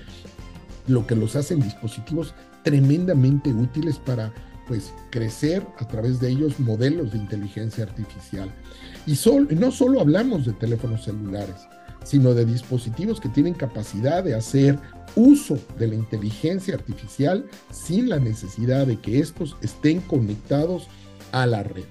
lo 0.89 1.07
que 1.07 1.17
los 1.17 1.37
hacen 1.37 1.61
dispositivos 1.61 2.35
tremendamente 2.65 3.51
útiles 3.51 3.97
para 3.97 4.31
pues 4.69 4.93
crecer 5.09 5.67
a 5.79 5.89
través 5.89 6.21
de 6.21 6.29
ellos 6.29 6.61
modelos 6.61 7.13
de 7.13 7.19
inteligencia 7.19 7.85
artificial. 7.85 8.53
Y 9.07 9.19
no 9.55 9.71
solo 9.71 10.03
hablamos 10.03 10.45
de 10.45 10.53
teléfonos 10.53 11.05
celulares, 11.05 11.67
sino 12.05 12.35
de 12.35 12.45
dispositivos 12.45 13.21
que 13.21 13.29
tienen 13.29 13.55
capacidad 13.55 14.25
de 14.25 14.35
hacer 14.35 14.79
uso 15.15 15.59
de 15.79 15.89
la 15.89 15.95
inteligencia 15.95 16.75
artificial 16.75 17.45
sin 17.71 18.09
la 18.09 18.19
necesidad 18.19 18.87
de 18.87 18.99
que 18.99 19.19
estos 19.19 19.57
estén 19.61 20.01
conectados 20.01 20.89
a 21.33 21.47
la 21.47 21.63
red. 21.63 21.85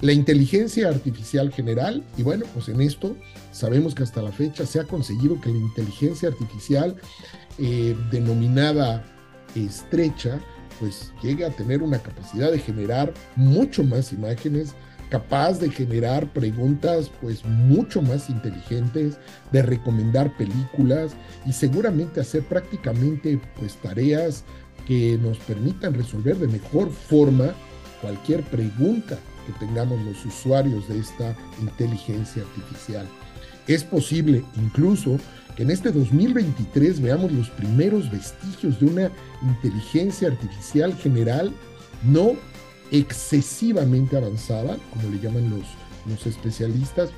La 0.00 0.12
inteligencia 0.12 0.88
artificial 0.88 1.52
general, 1.52 2.04
y 2.16 2.22
bueno, 2.22 2.46
pues 2.54 2.68
en 2.68 2.80
esto 2.80 3.16
sabemos 3.50 3.96
que 3.96 4.04
hasta 4.04 4.22
la 4.22 4.30
fecha 4.30 4.64
se 4.64 4.78
ha 4.78 4.84
conseguido 4.84 5.40
que 5.40 5.50
la 5.50 5.58
inteligencia 5.58 6.28
artificial 6.28 6.94
eh, 7.58 7.96
denominada 8.12 9.04
estrecha, 9.56 10.38
pues 10.78 11.12
llegue 11.20 11.44
a 11.44 11.50
tener 11.50 11.82
una 11.82 11.98
capacidad 11.98 12.52
de 12.52 12.60
generar 12.60 13.12
mucho 13.34 13.82
más 13.82 14.12
imágenes, 14.12 14.74
capaz 15.10 15.58
de 15.58 15.70
generar 15.70 16.26
preguntas 16.32 17.10
pues 17.20 17.44
mucho 17.44 18.02
más 18.02 18.28
inteligentes, 18.28 19.18
de 19.52 19.62
recomendar 19.62 20.36
películas 20.36 21.12
y 21.46 21.52
seguramente 21.52 22.20
hacer 22.20 22.42
prácticamente 22.42 23.40
pues 23.58 23.76
tareas 23.76 24.44
que 24.86 25.18
nos 25.18 25.38
permitan 25.38 25.94
resolver 25.94 26.36
de 26.36 26.48
mejor 26.48 26.90
forma 26.90 27.52
cualquier 28.00 28.42
pregunta 28.44 29.18
que 29.46 29.52
tengamos 29.64 30.00
los 30.02 30.24
usuarios 30.24 30.88
de 30.88 30.98
esta 30.98 31.34
inteligencia 31.60 32.42
artificial. 32.42 33.06
Es 33.66 33.84
posible 33.84 34.44
incluso 34.56 35.18
que 35.56 35.62
en 35.62 35.70
este 35.70 35.90
2023 35.90 37.00
veamos 37.00 37.32
los 37.32 37.50
primeros 37.50 38.10
vestigios 38.10 38.78
de 38.80 38.86
una 38.86 39.10
inteligencia 39.42 40.28
artificial 40.28 40.94
general 40.94 41.52
no 42.04 42.36
excesivamente 42.90 44.16
avanzada, 44.16 44.78
como 44.90 45.10
le 45.10 45.20
llaman 45.20 45.50
los, 45.50 45.66
especialistas, 46.26 47.10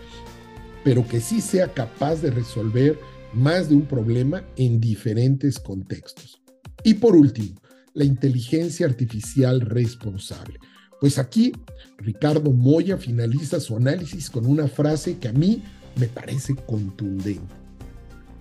pero 0.82 1.06
que 1.06 1.20
sí 1.20 1.40
sea 1.40 1.72
capaz 1.72 2.16
de 2.22 2.30
resolver 2.32 2.98
más 3.32 3.68
de 3.68 3.76
un 3.76 3.82
problema 3.82 4.42
en 4.56 4.80
diferentes 4.80 5.60
contextos. 5.60 6.42
Y 6.82 6.94
por 6.94 7.14
último, 7.14 7.60
la 7.94 8.04
inteligencia 8.04 8.86
artificial 8.86 9.60
responsable. 9.60 10.58
Pues 11.00 11.18
aquí 11.18 11.52
Ricardo 11.98 12.50
Moya 12.50 12.96
finaliza 12.96 13.60
su 13.60 13.76
análisis 13.76 14.28
con 14.28 14.44
una 14.44 14.66
frase 14.66 15.18
que 15.18 15.28
a 15.28 15.32
mí 15.32 15.62
me 15.96 16.08
parece 16.08 16.56
contundente. 16.56 17.54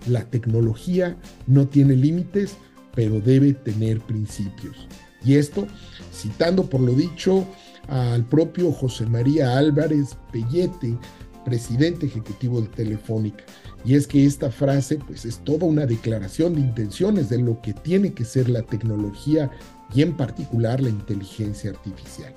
La 0.08 0.24
tecnología 0.24 1.16
no 1.46 1.68
tiene 1.68 1.94
límites, 1.94 2.56
pero 2.94 3.20
debe 3.20 3.52
tener 3.52 4.00
principios. 4.00 4.88
Y 5.24 5.36
esto, 5.36 5.66
citando 6.12 6.64
por 6.64 6.80
lo 6.80 6.94
dicho 6.94 7.46
al 7.88 8.24
propio 8.24 8.72
José 8.72 9.06
María 9.06 9.58
Álvarez 9.58 10.16
Pellete, 10.32 10.96
presidente 11.44 12.06
ejecutivo 12.06 12.60
de 12.60 12.68
Telefónica. 12.68 13.44
Y 13.84 13.94
es 13.94 14.06
que 14.06 14.24
esta 14.26 14.50
frase 14.50 14.98
pues 15.06 15.24
es 15.24 15.38
toda 15.38 15.66
una 15.66 15.86
declaración 15.86 16.54
de 16.54 16.60
intenciones 16.60 17.28
de 17.28 17.38
lo 17.38 17.60
que 17.62 17.72
tiene 17.72 18.12
que 18.12 18.24
ser 18.24 18.48
la 18.48 18.62
tecnología 18.62 19.50
y 19.94 20.02
en 20.02 20.16
particular 20.16 20.80
la 20.80 20.90
inteligencia 20.90 21.70
artificial. 21.70 22.32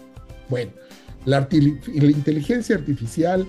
Bueno, 0.49 0.71
la, 1.25 1.47
inteligencia 1.51 2.75
artificial 2.75 3.45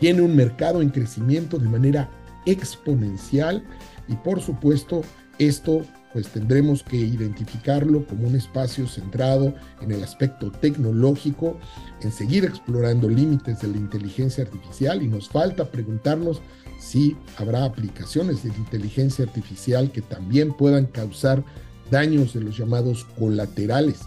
tiene 0.00 0.22
un 0.22 0.36
mercado 0.36 0.82
en 0.82 0.90
crecimiento 0.90 1.58
de 1.58 1.68
manera 1.68 2.10
exponencial 2.46 3.64
y 4.08 4.14
por 4.16 4.40
supuesto 4.40 5.02
esto 5.38 5.82
pues 6.12 6.28
tendremos 6.28 6.82
que 6.82 6.96
identificarlo 6.96 8.06
como 8.06 8.26
un 8.26 8.34
espacio 8.34 8.86
centrado 8.86 9.54
en 9.82 9.92
el 9.92 10.02
aspecto 10.02 10.50
tecnológico, 10.50 11.58
en 12.02 12.12
seguir 12.12 12.44
explorando 12.44 13.08
límites 13.08 13.60
de 13.60 13.68
la 13.68 13.76
inteligencia 13.76 14.44
artificial 14.44 15.02
y 15.02 15.08
nos 15.08 15.28
falta 15.28 15.70
preguntarnos 15.70 16.40
si 16.80 17.16
habrá 17.36 17.64
aplicaciones 17.64 18.42
de 18.42 18.50
inteligencia 18.50 19.24
artificial 19.24 19.90
que 19.90 20.02
también 20.02 20.52
puedan 20.52 20.86
causar 20.86 21.44
daños 21.90 22.34
de 22.34 22.40
los 22.40 22.56
llamados 22.56 23.04
colaterales 23.18 24.00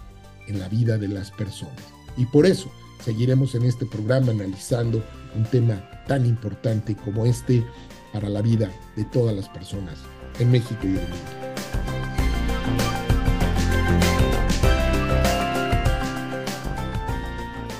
en 0.47 0.59
la 0.59 0.69
vida 0.69 0.97
de 0.97 1.07
las 1.07 1.31
personas. 1.31 1.83
Y 2.17 2.25
por 2.25 2.45
eso 2.45 2.71
seguiremos 3.03 3.55
en 3.55 3.63
este 3.63 3.85
programa 3.85 4.31
analizando 4.31 5.03
un 5.35 5.43
tema 5.45 6.03
tan 6.07 6.25
importante 6.25 6.95
como 6.95 7.25
este 7.25 7.65
para 8.13 8.29
la 8.29 8.41
vida 8.41 8.69
de 8.95 9.05
todas 9.05 9.35
las 9.35 9.47
personas 9.49 9.97
en 10.39 10.51
México 10.51 10.79
y 10.83 10.87
en 10.87 10.97
el 10.97 11.09
mundo. 11.09 11.50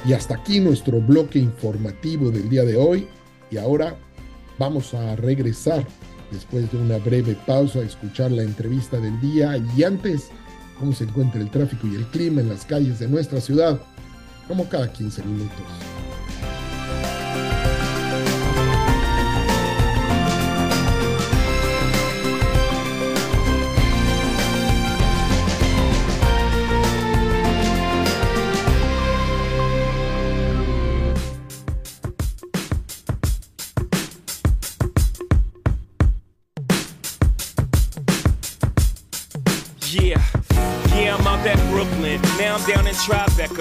Y 0.05 0.13
hasta 0.13 0.35
aquí 0.35 0.59
nuestro 0.59 0.99
bloque 0.99 1.39
informativo 1.39 2.31
del 2.31 2.49
día 2.49 2.63
de 2.63 2.77
hoy. 2.77 3.07
Y 3.51 3.57
ahora 3.57 3.95
vamos 4.57 4.93
a 4.93 5.15
regresar 5.15 5.85
después 6.31 6.71
de 6.71 6.77
una 6.77 6.97
breve 6.97 7.37
pausa 7.45 7.79
a 7.79 7.83
escuchar 7.83 8.31
la 8.31 8.43
entrevista 8.43 8.97
del 8.97 9.19
día 9.19 9.57
y 9.75 9.83
antes 9.83 10.29
cómo 10.79 10.93
se 10.93 11.03
encuentra 11.03 11.41
el 11.41 11.51
tráfico 11.51 11.87
y 11.87 11.95
el 11.95 12.05
clima 12.07 12.41
en 12.41 12.49
las 12.49 12.65
calles 12.65 12.99
de 12.99 13.07
nuestra 13.07 13.41
ciudad, 13.41 13.79
como 14.47 14.67
cada 14.69 14.91
15 14.91 15.23
minutos. 15.23 16.00
Tribeca, 43.01 43.60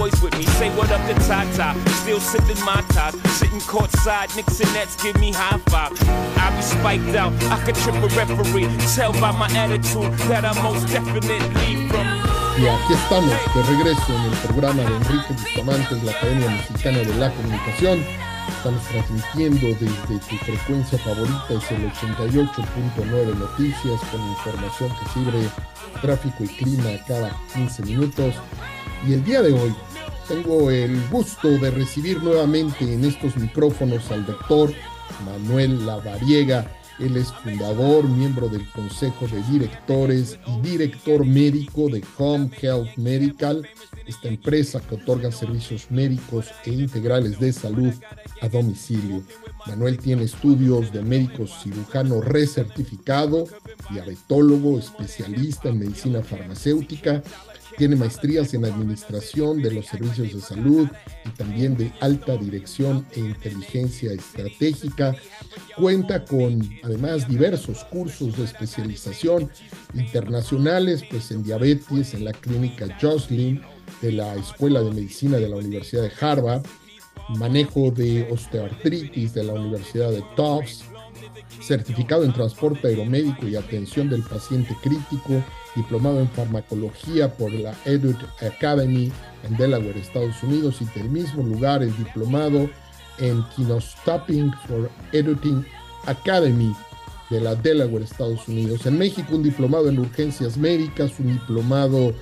with 0.00 0.36
me. 0.38 0.44
Say 0.56 0.70
what 0.76 0.90
up 0.90 1.04
to 1.08 1.14
Tata. 1.28 1.76
Still 2.00 2.20
my 2.64 2.80
top, 2.88 3.14
Nets 4.72 4.96
give 5.02 5.20
me 5.20 5.30
high 5.32 5.58
five. 5.68 5.92
I 6.38 6.56
be 6.56 6.62
spiked 6.62 7.14
out, 7.16 7.32
I 7.52 7.60
could 7.64 7.74
trip 7.76 7.96
a 7.96 8.08
referee. 8.16 8.68
Tell 8.94 9.12
by 9.12 9.32
my 9.32 9.48
attitude 9.52 10.12
that 10.28 10.44
I 10.44 10.52
most 10.62 10.88
definitely 10.88 11.88
from. 11.88 12.06
Y 12.58 12.66
aquí 12.66 12.92
estamos 12.92 13.30
de 13.54 13.62
regreso 13.62 14.12
en 14.14 14.24
el 14.24 14.38
programa 14.38 14.82
de 14.82 14.96
Enrique 14.96 15.32
Bustamante 15.32 15.96
la 16.02 16.12
Academia 16.12 16.48
Mexicana 16.48 16.98
de 16.98 17.14
la 17.16 17.30
Comunicación. 17.32 18.04
Estamos 18.48 18.82
transmitiendo 18.84 19.66
desde 19.66 20.18
tu 20.28 20.36
frecuencia 20.36 20.98
favorita, 20.98 21.46
es 21.50 21.70
el 21.70 21.90
88.9 21.92 23.38
Noticias, 23.38 24.00
con 24.10 24.20
información 24.20 24.90
que 24.98 25.08
sirve 25.12 25.48
tráfico 26.02 26.44
y 26.44 26.48
clima 26.48 26.90
cada 27.06 27.30
15 27.54 27.82
minutos. 27.84 28.34
Y 29.06 29.14
el 29.14 29.24
día 29.24 29.40
de 29.40 29.52
hoy 29.52 29.74
tengo 30.30 30.70
el 30.70 30.96
gusto 31.08 31.48
de 31.58 31.72
recibir 31.72 32.22
nuevamente 32.22 32.84
en 32.84 33.04
estos 33.04 33.36
micrófonos 33.36 34.12
al 34.12 34.24
doctor 34.24 34.72
Manuel 35.26 35.84
Lavariega, 35.84 36.70
él 37.00 37.16
es 37.16 37.32
fundador, 37.32 38.08
miembro 38.08 38.48
del 38.48 38.64
Consejo 38.70 39.26
de 39.26 39.42
Directores 39.50 40.38
y 40.46 40.60
director 40.60 41.26
médico 41.26 41.88
de 41.88 42.04
Home 42.16 42.48
Health 42.62 42.96
Medical, 42.96 43.68
esta 44.06 44.28
empresa 44.28 44.80
que 44.80 44.94
otorga 44.94 45.32
servicios 45.32 45.90
médicos 45.90 46.46
e 46.64 46.70
integrales 46.74 47.40
de 47.40 47.52
salud 47.52 47.92
a 48.40 48.48
domicilio. 48.48 49.24
Manuel 49.66 49.98
tiene 49.98 50.22
estudios 50.22 50.92
de 50.92 51.02
médico 51.02 51.48
cirujano 51.48 52.20
recertificado, 52.20 53.46
diabetólogo, 53.90 54.78
especialista 54.78 55.70
en 55.70 55.80
medicina 55.80 56.22
farmacéutica 56.22 57.20
tiene 57.76 57.96
maestrías 57.96 58.52
en 58.54 58.64
administración 58.64 59.62
de 59.62 59.72
los 59.72 59.86
servicios 59.86 60.32
de 60.32 60.40
salud 60.40 60.88
y 61.24 61.28
también 61.30 61.76
de 61.76 61.92
alta 62.00 62.36
dirección 62.36 63.06
e 63.12 63.20
inteligencia 63.20 64.12
estratégica. 64.12 65.14
Cuenta 65.76 66.24
con 66.24 66.68
además 66.82 67.28
diversos 67.28 67.84
cursos 67.84 68.36
de 68.36 68.44
especialización 68.44 69.50
internacionales, 69.94 71.02
pues 71.10 71.30
en 71.30 71.42
diabetes 71.42 72.14
en 72.14 72.24
la 72.24 72.32
clínica 72.32 72.86
Jocelyn 73.00 73.62
de 74.02 74.12
la 74.12 74.34
Escuela 74.36 74.82
de 74.82 74.90
Medicina 74.90 75.38
de 75.38 75.48
la 75.48 75.56
Universidad 75.56 76.02
de 76.02 76.12
Harvard, 76.20 76.62
manejo 77.36 77.90
de 77.90 78.28
osteoartritis 78.30 79.34
de 79.34 79.44
la 79.44 79.54
Universidad 79.54 80.10
de 80.10 80.24
Tufts, 80.36 80.84
certificado 81.60 82.24
en 82.24 82.32
transporte 82.32 82.88
aeromédico 82.88 83.46
y 83.46 83.56
atención 83.56 84.08
del 84.08 84.22
paciente 84.22 84.76
crítico, 84.82 85.42
diplomado 85.76 86.20
en 86.20 86.28
farmacología 86.30 87.32
por 87.32 87.52
la 87.52 87.74
Edut 87.84 88.18
Academy 88.42 89.12
en 89.44 89.56
Delaware, 89.56 89.98
Estados 89.98 90.42
Unidos, 90.42 90.80
y 90.80 90.98
del 90.98 91.10
mismo 91.10 91.42
lugar 91.42 91.82
el 91.82 91.96
diplomado 91.96 92.68
en 93.18 93.44
Kinostopping 93.54 94.52
for 94.66 94.90
Editing 95.12 95.64
Academy 96.06 96.74
de 97.30 97.40
la 97.40 97.54
Delaware, 97.54 98.04
Estados 98.04 98.48
Unidos. 98.48 98.86
En 98.86 98.98
México, 98.98 99.36
un 99.36 99.42
diplomado 99.42 99.88
en 99.88 99.98
urgencias 99.98 100.56
médicas, 100.56 101.12
un 101.20 101.34
diplomado 101.34 102.12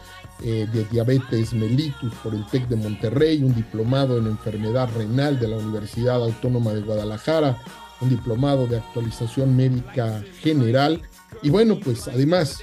eh, 0.40 0.68
de 0.72 0.84
diabetes 0.84 1.52
mellitus 1.52 2.14
por 2.22 2.34
el 2.34 2.46
TEC 2.46 2.68
de 2.68 2.76
Monterrey, 2.76 3.42
un 3.42 3.54
diplomado 3.54 4.18
en 4.18 4.26
enfermedad 4.26 4.88
renal 4.94 5.40
de 5.40 5.48
la 5.48 5.56
Universidad 5.56 6.22
Autónoma 6.22 6.74
de 6.74 6.82
Guadalajara, 6.82 7.58
un 8.00 8.10
diplomado 8.10 8.66
de 8.66 8.78
actualización 8.78 9.56
médica 9.56 10.22
general. 10.40 11.02
Y 11.42 11.50
bueno, 11.50 11.78
pues 11.78 12.08
además 12.08 12.60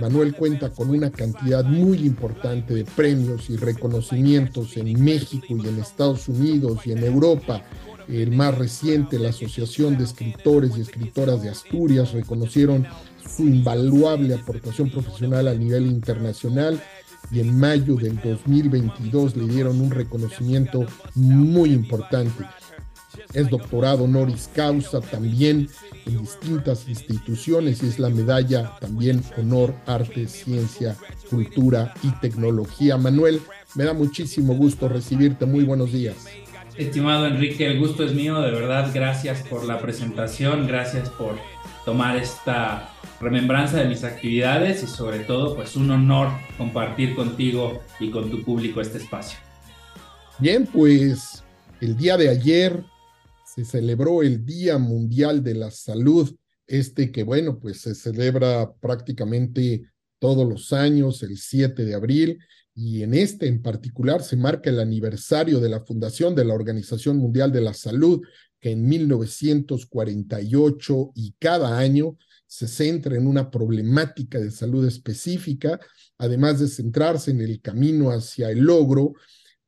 Manuel 0.00 0.34
cuenta 0.34 0.70
con 0.70 0.90
una 0.90 1.10
cantidad 1.10 1.64
muy 1.64 1.98
importante 2.06 2.74
de 2.74 2.84
premios 2.84 3.48
y 3.48 3.56
reconocimientos 3.56 4.76
en 4.76 5.02
México 5.02 5.46
y 5.48 5.66
en 5.66 5.78
Estados 5.80 6.28
Unidos 6.28 6.86
y 6.86 6.92
en 6.92 7.04
Europa. 7.04 7.64
El 8.06 8.32
más 8.32 8.56
reciente, 8.56 9.18
la 9.18 9.30
Asociación 9.30 9.98
de 9.98 10.04
Escritores 10.04 10.76
y 10.76 10.82
Escritoras 10.82 11.42
de 11.42 11.50
Asturias, 11.50 12.12
reconocieron 12.12 12.86
su 13.36 13.42
invaluable 13.42 14.34
aportación 14.34 14.90
profesional 14.90 15.48
a 15.48 15.54
nivel 15.54 15.86
internacional 15.86 16.82
y 17.30 17.40
en 17.40 17.58
mayo 17.58 17.96
del 17.96 18.16
2022 18.16 19.36
le 19.36 19.46
dieron 19.48 19.80
un 19.80 19.90
reconocimiento 19.90 20.86
muy 21.14 21.72
importante. 21.72 22.44
Es 23.34 23.50
doctorado 23.50 24.04
honoris 24.04 24.48
causa 24.54 25.00
también 25.00 25.68
en 26.06 26.18
distintas 26.18 26.88
instituciones 26.88 27.82
y 27.82 27.88
es 27.88 27.98
la 27.98 28.08
medalla 28.08 28.72
también 28.80 29.22
Honor, 29.36 29.74
Arte, 29.86 30.26
Ciencia, 30.28 30.96
Cultura 31.28 31.92
y 32.02 32.10
Tecnología. 32.20 32.96
Manuel, 32.96 33.40
me 33.74 33.84
da 33.84 33.92
muchísimo 33.92 34.54
gusto 34.54 34.88
recibirte. 34.88 35.44
Muy 35.44 35.64
buenos 35.64 35.92
días. 35.92 36.16
Estimado 36.76 37.26
Enrique, 37.26 37.66
el 37.66 37.78
gusto 37.78 38.04
es 38.04 38.14
mío, 38.14 38.40
de 38.40 38.52
verdad, 38.52 38.90
gracias 38.94 39.42
por 39.48 39.64
la 39.64 39.80
presentación, 39.80 40.66
gracias 40.66 41.08
por 41.10 41.36
tomar 41.84 42.16
esta 42.16 42.90
remembranza 43.20 43.78
de 43.78 43.86
mis 43.86 44.04
actividades 44.04 44.84
y 44.84 44.86
sobre 44.86 45.20
todo, 45.20 45.56
pues 45.56 45.74
un 45.74 45.90
honor 45.90 46.28
compartir 46.56 47.16
contigo 47.16 47.82
y 47.98 48.10
con 48.10 48.30
tu 48.30 48.42
público 48.42 48.80
este 48.80 48.98
espacio. 48.98 49.38
Bien, 50.38 50.66
pues 50.66 51.42
el 51.80 51.96
día 51.96 52.16
de 52.16 52.28
ayer 52.28 52.84
se 53.58 53.64
celebró 53.64 54.22
el 54.22 54.46
Día 54.46 54.78
Mundial 54.78 55.42
de 55.42 55.54
la 55.54 55.72
Salud, 55.72 56.32
este 56.68 57.10
que, 57.10 57.24
bueno, 57.24 57.58
pues 57.58 57.80
se 57.80 57.96
celebra 57.96 58.72
prácticamente 58.74 59.90
todos 60.20 60.48
los 60.48 60.72
años, 60.72 61.24
el 61.24 61.38
7 61.38 61.84
de 61.84 61.96
abril, 61.96 62.38
y 62.72 63.02
en 63.02 63.14
este 63.14 63.48
en 63.48 63.60
particular 63.60 64.22
se 64.22 64.36
marca 64.36 64.70
el 64.70 64.78
aniversario 64.78 65.58
de 65.58 65.70
la 65.70 65.84
fundación 65.84 66.36
de 66.36 66.44
la 66.44 66.54
Organización 66.54 67.16
Mundial 67.16 67.50
de 67.50 67.62
la 67.62 67.74
Salud, 67.74 68.22
que 68.60 68.70
en 68.70 68.86
1948 68.86 71.10
y 71.16 71.34
cada 71.40 71.78
año 71.78 72.16
se 72.46 72.68
centra 72.68 73.16
en 73.16 73.26
una 73.26 73.50
problemática 73.50 74.38
de 74.38 74.52
salud 74.52 74.86
específica, 74.86 75.80
además 76.16 76.60
de 76.60 76.68
centrarse 76.68 77.32
en 77.32 77.40
el 77.40 77.60
camino 77.60 78.12
hacia 78.12 78.52
el 78.52 78.60
logro. 78.60 79.14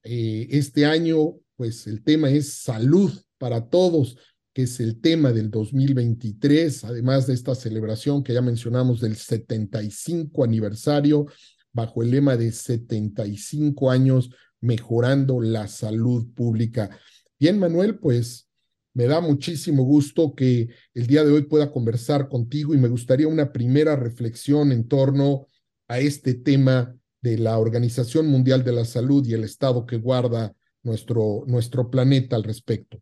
Eh, 0.05 0.46
este 0.50 0.87
año, 0.87 1.35
pues 1.57 1.88
el 1.88 2.05
tema 2.05 2.31
es 2.31 2.53
salud 2.53 3.12
para 3.40 3.70
todos, 3.70 4.18
que 4.53 4.64
es 4.64 4.81
el 4.81 5.00
tema 5.00 5.33
del 5.33 5.50
2023, 5.50 6.85
además 6.85 7.26
de 7.26 7.33
esta 7.33 7.55
celebración 7.55 8.22
que 8.22 8.35
ya 8.35 8.42
mencionamos 8.42 9.00
del 9.00 9.16
75 9.16 10.44
aniversario, 10.44 11.24
bajo 11.72 12.03
el 12.03 12.11
lema 12.11 12.37
de 12.37 12.53
75 12.53 13.90
años 13.90 14.31
mejorando 14.61 15.40
la 15.40 15.68
salud 15.68 16.29
pública. 16.35 16.90
Bien, 17.38 17.59
Manuel, 17.59 17.98
pues 17.98 18.46
me 18.92 19.07
da 19.07 19.22
muchísimo 19.22 19.85
gusto 19.85 20.35
que 20.35 20.68
el 20.92 21.07
día 21.07 21.24
de 21.24 21.33
hoy 21.33 21.42
pueda 21.42 21.72
conversar 21.72 22.29
contigo 22.29 22.74
y 22.74 22.79
me 22.79 22.88
gustaría 22.88 23.26
una 23.26 23.53
primera 23.53 23.96
reflexión 23.96 24.70
en 24.70 24.87
torno 24.87 25.46
a 25.88 25.98
este 25.98 26.35
tema 26.35 26.94
de 27.22 27.38
la 27.38 27.57
Organización 27.57 28.26
Mundial 28.26 28.64
de 28.64 28.72
la 28.72 28.85
Salud 28.85 29.26
y 29.26 29.33
el 29.33 29.44
estado 29.44 29.87
que 29.87 29.96
guarda 29.96 30.55
nuestro, 30.83 31.44
nuestro 31.46 31.90
planeta 31.90 32.37
al 32.37 32.42
respecto. 32.42 33.00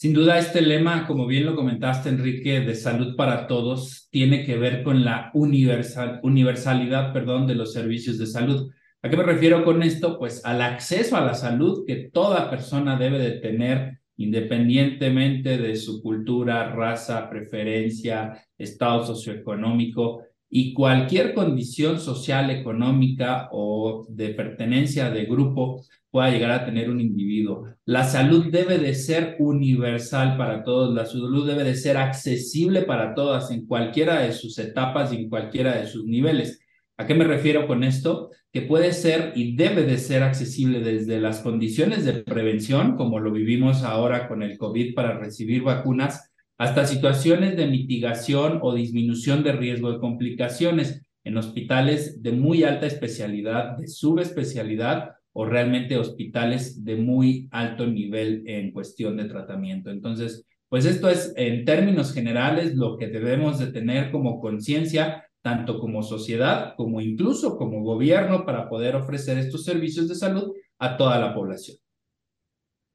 Sin 0.00 0.12
duda, 0.12 0.38
este 0.38 0.62
lema, 0.62 1.08
como 1.08 1.26
bien 1.26 1.44
lo 1.44 1.56
comentaste, 1.56 2.08
Enrique, 2.08 2.60
de 2.60 2.76
salud 2.76 3.16
para 3.16 3.48
todos, 3.48 4.06
tiene 4.12 4.44
que 4.44 4.56
ver 4.56 4.84
con 4.84 5.04
la 5.04 5.32
universal, 5.34 6.20
universalidad 6.22 7.12
perdón, 7.12 7.48
de 7.48 7.56
los 7.56 7.72
servicios 7.72 8.16
de 8.16 8.28
salud. 8.28 8.70
¿A 9.02 9.10
qué 9.10 9.16
me 9.16 9.24
refiero 9.24 9.64
con 9.64 9.82
esto? 9.82 10.16
Pues 10.16 10.44
al 10.44 10.62
acceso 10.62 11.16
a 11.16 11.22
la 11.22 11.34
salud 11.34 11.82
que 11.84 12.10
toda 12.12 12.48
persona 12.48 12.96
debe 12.96 13.18
de 13.18 13.40
tener 13.40 13.98
independientemente 14.16 15.58
de 15.58 15.74
su 15.74 16.00
cultura, 16.00 16.72
raza, 16.72 17.28
preferencia, 17.28 18.46
estado 18.56 19.04
socioeconómico 19.04 20.22
y 20.50 20.72
cualquier 20.72 21.34
condición 21.34 22.00
social, 22.00 22.50
económica 22.50 23.48
o 23.52 24.06
de 24.08 24.30
pertenencia 24.30 25.10
de 25.10 25.26
grupo 25.26 25.84
pueda 26.10 26.30
llegar 26.30 26.50
a 26.50 26.64
tener 26.64 26.88
un 26.90 27.00
individuo. 27.00 27.66
La 27.84 28.04
salud 28.04 28.46
debe 28.50 28.78
de 28.78 28.94
ser 28.94 29.36
universal 29.38 30.36
para 30.38 30.64
todos, 30.64 30.94
la 30.94 31.04
salud 31.04 31.46
debe 31.46 31.64
de 31.64 31.74
ser 31.74 31.98
accesible 31.98 32.82
para 32.82 33.14
todas 33.14 33.50
en 33.50 33.66
cualquiera 33.66 34.22
de 34.22 34.32
sus 34.32 34.58
etapas 34.58 35.12
y 35.12 35.16
en 35.16 35.28
cualquiera 35.28 35.76
de 35.76 35.86
sus 35.86 36.06
niveles. 36.06 36.60
¿A 36.96 37.06
qué 37.06 37.14
me 37.14 37.24
refiero 37.24 37.66
con 37.66 37.84
esto? 37.84 38.30
Que 38.50 38.62
puede 38.62 38.92
ser 38.92 39.32
y 39.36 39.54
debe 39.54 39.82
de 39.82 39.98
ser 39.98 40.22
accesible 40.22 40.80
desde 40.80 41.20
las 41.20 41.40
condiciones 41.40 42.04
de 42.04 42.14
prevención, 42.14 42.96
como 42.96 43.20
lo 43.20 43.30
vivimos 43.30 43.82
ahora 43.84 44.26
con 44.26 44.42
el 44.42 44.56
COVID 44.56 44.94
para 44.94 45.18
recibir 45.18 45.62
vacunas, 45.62 46.27
hasta 46.58 46.86
situaciones 46.86 47.56
de 47.56 47.68
mitigación 47.68 48.58
o 48.62 48.74
disminución 48.74 49.44
de 49.44 49.52
riesgo 49.52 49.92
de 49.92 50.00
complicaciones 50.00 51.02
en 51.22 51.36
hospitales 51.36 52.20
de 52.22 52.32
muy 52.32 52.64
alta 52.64 52.86
especialidad, 52.86 53.76
de 53.76 53.86
subespecialidad 53.86 55.12
o 55.32 55.44
realmente 55.44 55.96
hospitales 55.96 56.84
de 56.84 56.96
muy 56.96 57.48
alto 57.52 57.86
nivel 57.86 58.42
en 58.46 58.72
cuestión 58.72 59.16
de 59.16 59.26
tratamiento. 59.26 59.90
Entonces, 59.90 60.44
pues 60.68 60.84
esto 60.84 61.08
es 61.08 61.32
en 61.36 61.64
términos 61.64 62.12
generales 62.12 62.74
lo 62.74 62.96
que 62.96 63.06
debemos 63.06 63.58
de 63.60 63.68
tener 63.68 64.10
como 64.10 64.40
conciencia 64.40 65.24
tanto 65.40 65.78
como 65.78 66.02
sociedad 66.02 66.74
como 66.76 67.00
incluso 67.00 67.56
como 67.56 67.84
gobierno 67.84 68.44
para 68.44 68.68
poder 68.68 68.96
ofrecer 68.96 69.38
estos 69.38 69.64
servicios 69.64 70.08
de 70.08 70.16
salud 70.16 70.52
a 70.78 70.96
toda 70.96 71.18
la 71.20 71.32
población. 71.32 71.78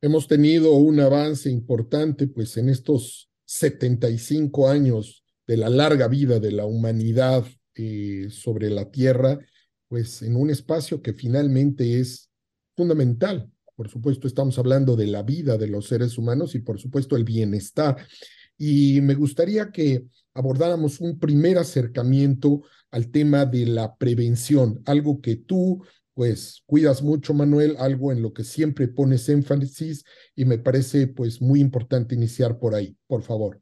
Hemos 0.02 0.28
tenido 0.28 0.73
un 0.73 0.99
avance 0.99 1.49
importante 1.49 2.28
pues 2.28 2.58
en 2.58 2.67
estos 2.67 3.30
75 3.54 4.68
años 4.68 5.24
de 5.46 5.58
la 5.58 5.70
larga 5.70 6.08
vida 6.08 6.39
de 6.39 6.52
la 6.52 6.66
humanidad 6.66 7.46
eh, 7.76 8.28
sobre 8.32 8.72
la 8.72 8.89
Tierra, 8.89 9.38
pues 9.88 10.24
en 10.24 10.36
un 10.36 10.50
espacio 10.50 11.04
que 11.04 11.13
finalmente 11.13 12.00
es 12.00 12.32
fundamental. 12.76 13.52
Por 13.76 13.89
supuesto, 13.89 14.26
estamos 14.26 14.58
hablando 14.58 14.96
de 14.96 15.06
la 15.06 15.22
vida 15.22 15.58
de 15.58 15.68
los 15.68 15.88
seres 15.88 16.18
humanos 16.18 16.56
y 16.56 16.60
por 16.60 16.80
supuesto 16.80 17.16
el 17.16 17.26
bienestar. 17.26 17.98
Y 18.58 19.02
me 19.02 19.13
gustaría 19.13 19.72
que 19.72 20.04
abordáramos 20.34 21.00
un 21.00 21.20
primer 21.20 21.60
acercamiento 21.60 22.63
al 22.89 23.12
tema 23.12 23.46
de 23.46 23.68
la 23.68 23.96
prevención, 23.96 24.82
algo 24.86 25.22
que 25.22 25.36
tú 25.36 25.84
pues 26.13 26.63
cuidas 26.65 27.02
mucho, 27.02 27.34
Manuel, 27.34 27.76
algo 27.80 28.12
en 28.12 28.21
lo 28.21 28.34
que 28.34 28.43
siempre 28.43 28.88
pones 28.88 29.28
énfasis 29.30 30.04
y 30.36 30.45
me 30.45 30.58
parece 30.58 31.08
pues 31.08 31.41
muy 31.41 31.60
importante 31.60 32.15
iniciar 32.15 32.60
por 32.60 32.76
ahí, 32.76 32.95
por 33.08 33.23
favor. 33.23 33.60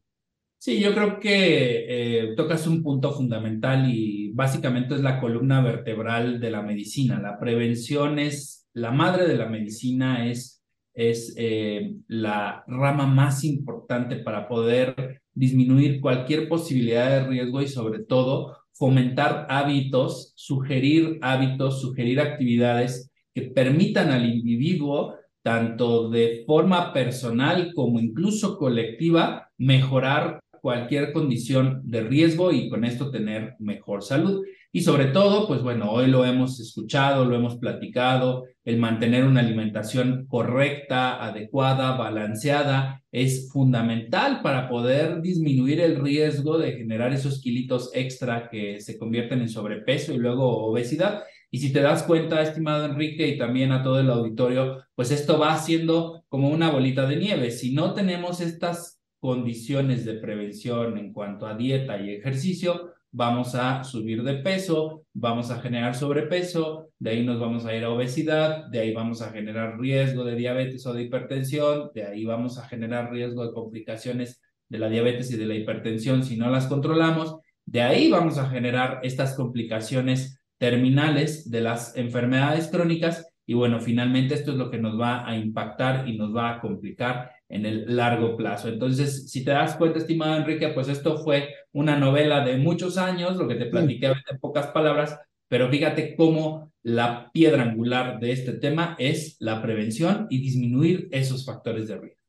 Sí, 0.58 0.80
yo 0.80 0.94
creo 0.94 1.20
que 1.20 1.86
eh, 1.90 2.36
tocas 2.36 2.68
un 2.68 2.84
punto 2.84 3.12
fundamental 3.14 3.90
y 3.92 4.32
básicamente 4.34 4.94
es 4.94 5.02
la 5.02 5.20
columna 5.20 5.62
vertebral 5.62 6.40
de 6.40 6.52
la 6.52 6.62
medicina. 6.62 7.20
La 7.20 7.40
prevención 7.40 8.20
es 8.20 8.68
la 8.74 8.92
madre 8.92 9.28
de 9.28 9.38
la 9.38 9.48
medicina, 9.48 10.30
es, 10.30 10.64
es 10.94 11.34
eh, 11.38 11.96
la 12.08 12.64
rama 12.68 13.08
más 13.08 13.44
importante 13.44 14.18
para 14.18 14.48
poder 14.48 15.22
disminuir 15.34 16.00
cualquier 16.00 16.48
posibilidad 16.48 17.10
de 17.10 17.28
riesgo 17.28 17.62
y 17.62 17.68
sobre 17.68 18.04
todo 18.04 18.58
fomentar 18.82 19.46
hábitos, 19.48 20.34
sugerir 20.36 21.20
hábitos, 21.22 21.82
sugerir 21.82 22.20
actividades 22.20 23.12
que 23.32 23.44
permitan 23.44 24.10
al 24.10 24.26
individuo, 24.26 25.14
tanto 25.44 26.10
de 26.10 26.44
forma 26.48 26.92
personal 26.92 27.74
como 27.76 28.00
incluso 28.00 28.58
colectiva, 28.58 29.52
mejorar 29.60 30.40
cualquier 30.64 31.14
condición 31.14 31.82
de 31.84 32.02
riesgo 32.02 32.52
y 32.52 32.70
con 32.70 32.84
esto 32.84 33.12
tener 33.12 33.54
mejor 33.60 34.02
salud. 34.02 34.44
Y 34.74 34.82
sobre 34.82 35.06
todo, 35.08 35.48
pues 35.48 35.62
bueno, 35.62 35.92
hoy 35.92 36.08
lo 36.08 36.26
hemos 36.26 36.60
escuchado, 36.62 37.26
lo 37.26 37.36
hemos 37.36 37.58
platicado, 37.58 38.46
el 38.64 38.78
mantener 38.78 39.26
una 39.26 39.42
alimentación 39.42 40.26
correcta, 40.28 41.22
adecuada, 41.22 41.98
balanceada, 41.98 43.04
es 43.12 43.50
fundamental 43.52 44.42
para 44.42 44.70
poder 44.70 45.22
disminuir 45.22 45.82
el 45.82 46.00
riesgo 46.02 46.58
de 46.58 46.72
generar 46.74 47.12
esos 47.12 47.42
kilitos 47.42 47.92
extra 47.94 48.50
que 48.50 48.80
se 48.80 48.98
convierten 48.98 49.42
en 49.42 49.50
sobrepeso 49.50 50.14
y 50.14 50.18
luego 50.18 50.66
obesidad. 50.66 51.24
Y 51.50 51.58
si 51.58 51.74
te 51.74 51.82
das 51.82 52.04
cuenta, 52.04 52.42
estimado 52.42 52.86
Enrique, 52.86 53.28
y 53.28 53.38
también 53.38 53.74
a 53.74 53.84
todo 53.84 54.00
el 54.00 54.10
auditorio, 54.10 54.86
pues 54.96 55.12
esto 55.12 55.38
va 55.38 55.58
siendo 55.58 56.24
como 56.30 56.50
una 56.50 56.70
bolita 56.70 57.06
de 57.06 57.18
nieve. 57.18 57.52
Si 57.52 57.74
no 57.74 57.94
tenemos 57.94 58.40
estas 58.40 59.02
condiciones 59.20 60.06
de 60.06 60.14
prevención 60.14 60.98
en 60.98 61.12
cuanto 61.12 61.46
a 61.46 61.56
dieta 61.56 62.02
y 62.02 62.12
ejercicio, 62.12 62.94
vamos 63.12 63.56
a 63.56 63.84
subir 63.84 64.24
de 64.24 64.36
peso, 64.36 65.04
vamos 65.14 65.52
a 65.52 65.60
generar 65.60 65.96
sobrepeso, 65.96 66.90
de 66.98 67.12
ahí 67.12 67.26
nos 67.26 67.40
vamos 67.40 67.66
a 67.66 67.76
ir 67.76 67.84
a 67.84 67.90
obesidad, 67.90 68.68
de 68.68 68.80
ahí 68.80 68.94
vamos 68.94 69.22
a 69.22 69.32
generar 69.32 69.80
riesgo 69.80 70.24
de 70.24 70.36
diabetes 70.36 70.86
o 70.86 70.94
de 70.94 71.04
hipertensión, 71.04 71.92
de 71.94 72.06
ahí 72.06 72.26
vamos 72.26 72.58
a 72.58 72.68
generar 72.68 73.12
riesgo 73.12 73.46
de 73.46 73.54
complicaciones 73.54 74.42
de 74.70 74.80
la 74.80 74.90
diabetes 74.90 75.32
y 75.32 75.38
de 75.38 75.46
la 75.46 75.56
hipertensión 75.56 76.24
si 76.24 76.38
no 76.38 76.50
las 76.50 76.68
controlamos, 76.68 77.38
de 77.66 77.82
ahí 77.82 78.10
vamos 78.10 78.38
a 78.38 78.50
generar 78.50 79.00
estas 79.04 79.36
complicaciones 79.36 80.40
terminales 80.58 81.50
de 81.50 81.62
las 81.62 81.96
enfermedades 81.98 82.68
crónicas 82.68 83.28
y 83.46 83.54
bueno, 83.54 83.80
finalmente 83.82 84.36
esto 84.36 84.52
es 84.52 84.58
lo 84.58 84.70
que 84.70 84.78
nos 84.78 85.00
va 85.00 85.28
a 85.28 85.36
impactar 85.36 86.08
y 86.08 86.18
nos 86.18 86.34
va 86.34 86.52
a 86.52 86.62
complicar 86.62 87.32
en 87.50 87.66
el 87.66 87.98
largo 87.98 88.38
plazo. 88.38 88.70
Entonces, 88.70 89.30
si 89.30 89.44
te 89.44 89.52
das 89.52 89.76
cuenta, 89.76 90.00
estimado 90.00 90.38
Enrique, 90.38 90.70
pues 90.70 90.88
esto 90.88 91.18
fue 91.18 91.50
una 91.74 91.98
novela 91.98 92.46
de 92.46 92.58
muchos 92.58 92.98
años, 92.98 93.38
lo 93.38 93.48
que 93.48 93.56
te 93.56 93.66
platiqué 93.66 94.08
en 94.08 94.40
pocas 94.40 94.68
palabras, 94.68 95.18
pero 95.48 95.70
fíjate 95.70 96.16
cómo 96.16 96.72
la 96.84 97.30
piedra 97.32 97.64
angular 97.64 98.20
de 98.20 98.32
este 98.32 98.54
tema 98.54 98.96
es 99.00 99.36
la 99.40 99.62
prevención 99.62 100.28
y 100.30 100.42
disminuir 100.42 101.08
esos 101.12 101.46
factores 101.46 101.88
de 101.88 101.98
riesgo. 101.98 102.22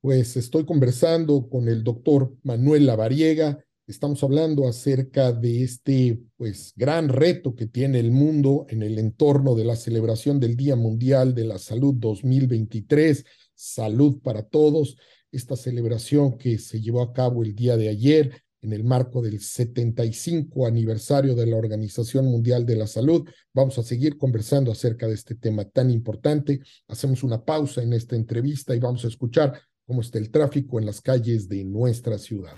Pues 0.00 0.36
estoy 0.36 0.64
conversando 0.64 1.48
con 1.48 1.68
el 1.68 1.82
doctor 1.82 2.36
Manuel 2.42 2.86
Lavariega. 2.86 3.58
Estamos 3.86 4.22
hablando 4.22 4.68
acerca 4.68 5.32
de 5.32 5.62
este 5.62 6.20
pues 6.36 6.72
gran 6.76 7.08
reto 7.08 7.54
que 7.54 7.66
tiene 7.66 7.98
el 7.98 8.10
mundo 8.10 8.66
en 8.68 8.82
el 8.82 8.98
entorno 8.98 9.54
de 9.54 9.64
la 9.64 9.74
celebración 9.74 10.38
del 10.38 10.56
Día 10.56 10.76
Mundial 10.76 11.34
de 11.34 11.44
la 11.44 11.58
Salud 11.58 11.94
2023, 11.96 13.24
Salud 13.54 14.20
para 14.22 14.42
Todos 14.42 14.96
esta 15.36 15.56
celebración 15.56 16.38
que 16.38 16.58
se 16.58 16.80
llevó 16.80 17.02
a 17.02 17.12
cabo 17.12 17.42
el 17.42 17.54
día 17.54 17.76
de 17.76 17.88
ayer 17.88 18.42
en 18.62 18.72
el 18.72 18.84
marco 18.84 19.22
del 19.22 19.40
75 19.40 20.66
aniversario 20.66 21.34
de 21.34 21.46
la 21.46 21.56
Organización 21.56 22.26
Mundial 22.26 22.66
de 22.66 22.76
la 22.76 22.86
Salud. 22.86 23.28
Vamos 23.54 23.78
a 23.78 23.82
seguir 23.82 24.18
conversando 24.18 24.72
acerca 24.72 25.06
de 25.06 25.14
este 25.14 25.34
tema 25.34 25.64
tan 25.64 25.90
importante. 25.90 26.60
Hacemos 26.88 27.22
una 27.22 27.44
pausa 27.44 27.82
en 27.82 27.92
esta 27.92 28.16
entrevista 28.16 28.74
y 28.74 28.80
vamos 28.80 29.04
a 29.04 29.08
escuchar 29.08 29.60
cómo 29.86 30.00
está 30.00 30.18
el 30.18 30.30
tráfico 30.30 30.80
en 30.80 30.86
las 30.86 31.00
calles 31.00 31.48
de 31.48 31.64
nuestra 31.64 32.18
ciudad. 32.18 32.54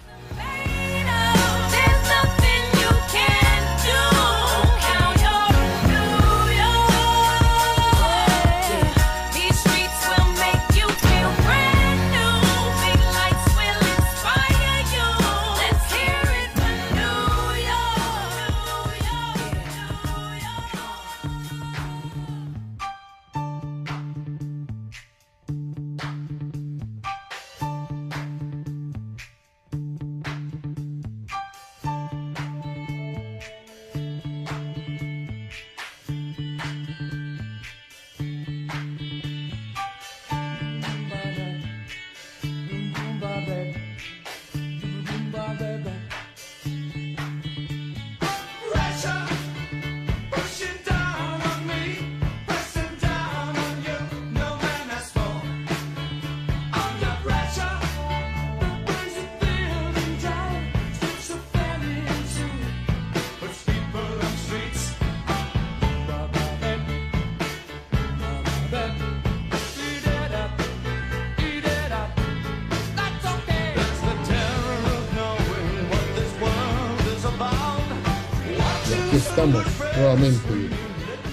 Estamos 79.48 79.96
nuevamente 79.96 80.48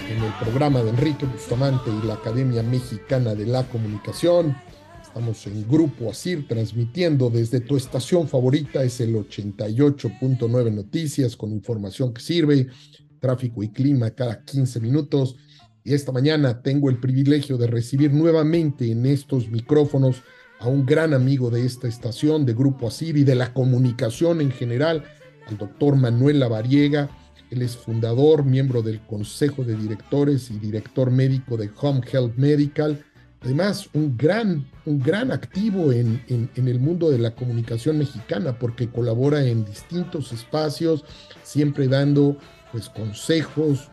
en 0.10 0.24
el 0.24 0.34
programa 0.40 0.82
de 0.82 0.90
Enrique 0.90 1.26
Bustamante 1.26 1.90
y 1.92 2.08
la 2.08 2.14
Academia 2.14 2.64
Mexicana 2.64 3.36
de 3.36 3.46
la 3.46 3.68
Comunicación. 3.68 4.56
Estamos 5.02 5.46
en 5.48 5.68
Grupo 5.68 6.10
ASIR 6.10 6.48
transmitiendo 6.48 7.30
desde 7.30 7.60
tu 7.60 7.76
estación 7.76 8.30
favorita, 8.30 8.84
es 8.84 9.02
el 9.02 9.16
88.9 9.16 10.72
Noticias 10.72 11.36
con 11.36 11.52
información 11.52 12.14
que 12.14 12.22
sirve, 12.22 12.68
tráfico 13.20 13.64
y 13.64 13.70
clima 13.70 14.12
cada 14.12 14.46
15 14.46 14.80
minutos. 14.80 15.36
Y 15.84 15.94
esta 15.94 16.14
mañana 16.14 16.62
tengo 16.62 16.90
el 16.90 17.00
privilegio 17.00 17.58
de 17.58 17.68
recibir 17.68 18.14
nuevamente 18.14 18.90
en 18.90 19.06
estos 19.06 19.50
micrófonos 19.50 20.24
a 20.60 20.70
un 20.70 20.86
gran 20.86 21.14
amigo 21.14 21.50
de 21.50 21.66
esta 21.66 21.90
estación, 21.90 22.46
de 22.46 22.54
Grupo 22.54 22.88
ASIR 22.88 23.18
y 23.18 23.24
de 23.26 23.36
la 23.36 23.54
comunicación 23.54 24.40
en 24.40 24.52
general, 24.52 25.04
al 25.48 25.58
doctor 25.58 25.98
Manuel 25.98 26.40
Lavariega. 26.40 27.10
Él 27.52 27.62
es 27.62 27.78
fundador, 27.78 28.44
miembro 28.44 28.82
del 28.82 29.00
Consejo 29.02 29.64
de 29.64 29.76
Directores 29.76 30.50
y 30.52 30.58
director 30.60 31.12
médico 31.12 31.58
de 31.58 31.70
Home 31.82 32.02
Health 32.12 32.36
Medical. 32.36 33.04
Además, 33.42 33.90
un 33.94 34.18
gran, 34.18 34.66
un 34.86 35.00
gran 35.00 35.32
activo 35.32 35.92
en, 35.92 36.22
el 36.28 36.80
mundo 36.80 37.12
de 37.12 37.20
la 37.20 37.36
comunicación 37.36 38.00
mexicana 38.00 38.58
porque 38.58 38.90
colabora 38.90 39.46
en 39.46 39.64
distintos 39.66 40.32
espacios, 40.32 41.06
siempre 41.44 41.88
dando 41.88 42.38
pues 42.72 42.90
consejos, 42.90 43.90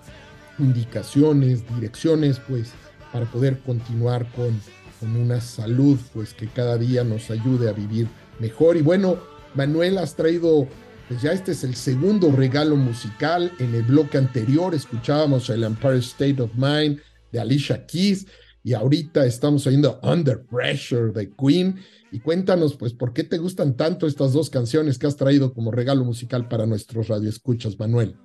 indicaciones, 0.59 1.63
direcciones, 1.75 2.41
pues 2.49 2.73
para 3.13 3.27
poder 3.27 3.59
continuar 3.59 4.27
con, 4.33 4.59
con 4.99 5.17
una 5.17 5.41
salud 5.41 5.99
pues 6.15 6.33
que 6.33 6.49
cada 6.49 6.79
día 6.79 7.05
nos 7.05 7.31
ayude 7.31 7.69
a 7.69 7.73
vivir 7.73 8.09
mejor. 8.39 8.79
Y 8.79 8.83
bueno, 8.83 9.19
Manuel, 9.55 9.99
has 9.99 10.17
traído 10.17 10.67
pues 11.13 11.25
ya 11.25 11.33
este 11.33 11.53
es 11.53 11.63
el 11.63 11.75
segundo 11.75 12.33
regalo 12.33 12.75
musical. 12.75 13.53
En 13.59 13.75
el 13.75 13.83
bloque 13.83 14.17
anterior 14.17 14.75
escuchábamos 14.75 15.51
el 15.51 15.63
Empire 15.63 15.99
State 15.99 16.41
of 16.41 16.53
Mind 16.55 17.01
de 17.31 17.39
Alicia 17.39 17.85
Keys 17.85 18.27
y 18.65 18.73
ahorita 18.73 19.27
estamos 19.27 19.67
oyendo 19.67 20.01
Under 20.03 20.43
Pressure 20.43 21.13
de 21.13 21.31
Queen. 21.37 21.79
Y 22.13 22.21
cuéntanos, 22.21 22.77
pues, 22.77 22.95
¿por 22.95 23.13
qué 23.13 23.25
te 23.25 23.37
gustan 23.37 23.77
tanto 23.77 24.07
estas 24.07 24.33
dos 24.33 24.49
canciones 24.49 24.99
que 24.99 25.07
has 25.07 25.19
traído 25.19 25.53
como 25.53 25.71
regalo 25.71 26.03
musical 26.03 26.49
para 26.49 26.65
nuestros 26.65 27.09
radioescuchas, 27.09 27.79
Manuel? 27.79 28.17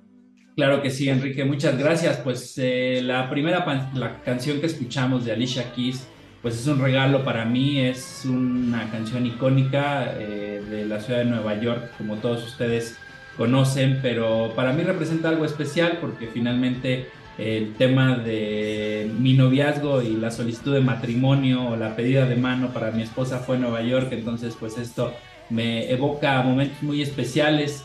Claro 0.56 0.80
que 0.80 0.88
sí, 0.88 1.10
Enrique, 1.10 1.44
muchas 1.44 1.78
gracias. 1.78 2.16
Pues 2.16 2.54
eh, 2.56 3.02
la 3.04 3.28
primera 3.28 3.66
la 3.96 4.22
canción 4.22 4.60
que 4.60 4.66
escuchamos 4.66 5.26
de 5.26 5.32
Alicia 5.32 5.74
Keys, 5.74 6.08
pues 6.42 6.58
es 6.58 6.66
un 6.66 6.80
regalo 6.80 7.24
para 7.24 7.44
mí, 7.44 7.80
es 7.80 8.24
una 8.24 8.90
canción 8.90 9.26
icónica 9.26 10.14
eh, 10.18 10.62
de 10.68 10.86
la 10.86 11.00
ciudad 11.00 11.20
de 11.20 11.24
Nueva 11.26 11.60
York, 11.60 11.90
como 11.98 12.16
todos 12.16 12.44
ustedes 12.44 12.96
conocen, 13.36 13.98
pero 14.02 14.52
para 14.54 14.72
mí 14.72 14.82
representa 14.82 15.28
algo 15.28 15.44
especial 15.44 15.98
porque 16.00 16.26
finalmente 16.26 17.08
el 17.38 17.74
tema 17.74 18.16
de 18.16 19.10
mi 19.18 19.34
noviazgo 19.34 20.02
y 20.02 20.16
la 20.16 20.30
solicitud 20.30 20.74
de 20.74 20.80
matrimonio 20.80 21.68
o 21.68 21.76
la 21.76 21.94
pedida 21.94 22.26
de 22.26 22.34
mano 22.34 22.72
para 22.72 22.90
mi 22.90 23.02
esposa 23.02 23.38
fue 23.38 23.56
en 23.56 23.62
Nueva 23.62 23.82
York, 23.82 24.08
entonces 24.10 24.56
pues 24.58 24.76
esto 24.76 25.14
me 25.50 25.90
evoca 25.90 26.42
momentos 26.42 26.82
muy 26.82 27.00
especiales 27.00 27.84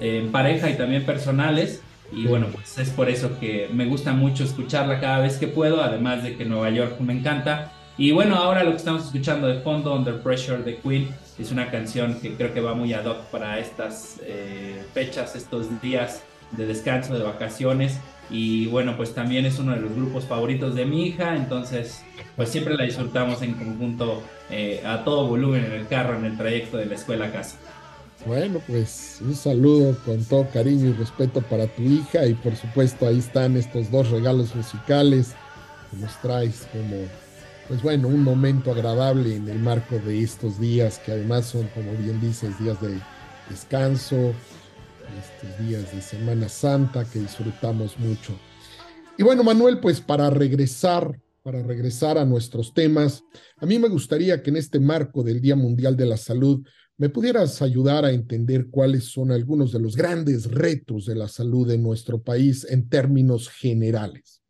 en 0.00 0.30
pareja 0.30 0.68
y 0.68 0.76
también 0.76 1.04
personales 1.04 1.82
y 2.12 2.26
bueno, 2.26 2.46
pues 2.52 2.78
es 2.78 2.90
por 2.90 3.10
eso 3.10 3.38
que 3.38 3.68
me 3.72 3.84
gusta 3.84 4.12
mucho 4.12 4.44
escucharla 4.44 4.98
cada 5.00 5.18
vez 5.20 5.36
que 5.36 5.46
puedo, 5.46 5.82
además 5.82 6.22
de 6.22 6.36
que 6.36 6.44
Nueva 6.44 6.70
York 6.70 6.98
me 7.00 7.12
encanta. 7.12 7.72
Y 7.98 8.12
bueno, 8.12 8.36
ahora 8.36 8.62
lo 8.62 8.70
que 8.70 8.76
estamos 8.76 9.06
escuchando 9.06 9.48
de 9.48 9.58
fondo, 9.58 9.92
Under 9.92 10.20
Pressure 10.20 10.62
de 10.62 10.78
Queen, 10.78 11.08
es 11.36 11.50
una 11.50 11.68
canción 11.68 12.20
que 12.20 12.34
creo 12.34 12.54
que 12.54 12.60
va 12.60 12.72
muy 12.72 12.92
ad 12.92 13.04
hoc 13.04 13.22
para 13.32 13.58
estas 13.58 14.20
eh, 14.22 14.84
fechas, 14.94 15.34
estos 15.34 15.82
días 15.82 16.22
de 16.52 16.66
descanso, 16.66 17.18
de 17.18 17.24
vacaciones. 17.24 17.98
Y 18.30 18.66
bueno, 18.66 18.96
pues 18.96 19.14
también 19.14 19.46
es 19.46 19.58
uno 19.58 19.72
de 19.72 19.80
los 19.80 19.92
grupos 19.92 20.24
favoritos 20.26 20.76
de 20.76 20.84
mi 20.84 21.06
hija, 21.06 21.34
entonces 21.34 22.04
pues 22.36 22.50
siempre 22.50 22.76
la 22.76 22.84
disfrutamos 22.84 23.42
en 23.42 23.54
conjunto 23.54 24.22
eh, 24.48 24.80
a 24.86 25.02
todo 25.02 25.26
volumen 25.26 25.64
en 25.64 25.72
el 25.72 25.88
carro, 25.88 26.16
en 26.16 26.24
el 26.24 26.36
trayecto 26.36 26.76
de 26.76 26.86
la 26.86 26.94
escuela 26.94 27.26
a 27.26 27.32
casa. 27.32 27.56
Bueno, 28.26 28.60
pues 28.66 29.18
un 29.22 29.34
saludo 29.34 29.96
con 30.04 30.24
todo 30.24 30.46
cariño 30.52 30.90
y 30.90 30.92
respeto 30.92 31.40
para 31.40 31.66
tu 31.66 31.82
hija 31.82 32.26
y 32.26 32.34
por 32.34 32.54
supuesto 32.54 33.08
ahí 33.08 33.18
están 33.18 33.56
estos 33.56 33.90
dos 33.90 34.10
regalos 34.10 34.54
musicales 34.54 35.34
que 35.90 35.96
nos 35.96 36.16
traes 36.20 36.68
como, 36.70 37.06
pues 37.68 37.82
bueno, 37.82 38.08
un 38.08 38.24
momento 38.24 38.72
agradable 38.72 39.36
en 39.36 39.48
el 39.48 39.58
marco 39.58 39.98
de 39.98 40.22
estos 40.22 40.58
días 40.58 40.98
que 40.98 41.12
además 41.12 41.46
son, 41.46 41.68
como 41.74 41.92
bien 41.92 42.20
dices, 42.20 42.58
días 42.58 42.80
de 42.80 42.98
descanso, 43.48 44.32
estos 45.18 45.66
días 45.66 45.92
de 45.94 46.02
Semana 46.02 46.48
Santa 46.48 47.04
que 47.04 47.20
disfrutamos 47.20 47.98
mucho. 47.98 48.32
Y 49.16 49.22
bueno, 49.22 49.44
Manuel, 49.44 49.80
pues 49.80 50.00
para 50.00 50.30
regresar, 50.30 51.20
para 51.42 51.62
regresar 51.62 52.18
a 52.18 52.24
nuestros 52.24 52.72
temas, 52.72 53.22
a 53.58 53.66
mí 53.66 53.78
me 53.78 53.88
gustaría 53.88 54.42
que 54.42 54.50
en 54.50 54.56
este 54.56 54.80
marco 54.80 55.22
del 55.22 55.40
Día 55.40 55.56
Mundial 55.56 55.96
de 55.96 56.06
la 56.06 56.16
Salud 56.16 56.62
¿Me 57.00 57.08
pudieras 57.08 57.62
ayudar 57.62 58.04
a 58.04 58.10
entender 58.10 58.70
cuáles 58.70 59.04
son 59.04 59.30
algunos 59.30 59.70
de 59.70 59.78
los 59.78 59.94
grandes 59.94 60.50
retos 60.50 61.06
de 61.06 61.14
la 61.14 61.28
salud 61.28 61.70
en 61.70 61.80
nuestro 61.80 62.20
país 62.20 62.66
en 62.68 62.88
términos 62.88 63.48
generales? 63.48 64.42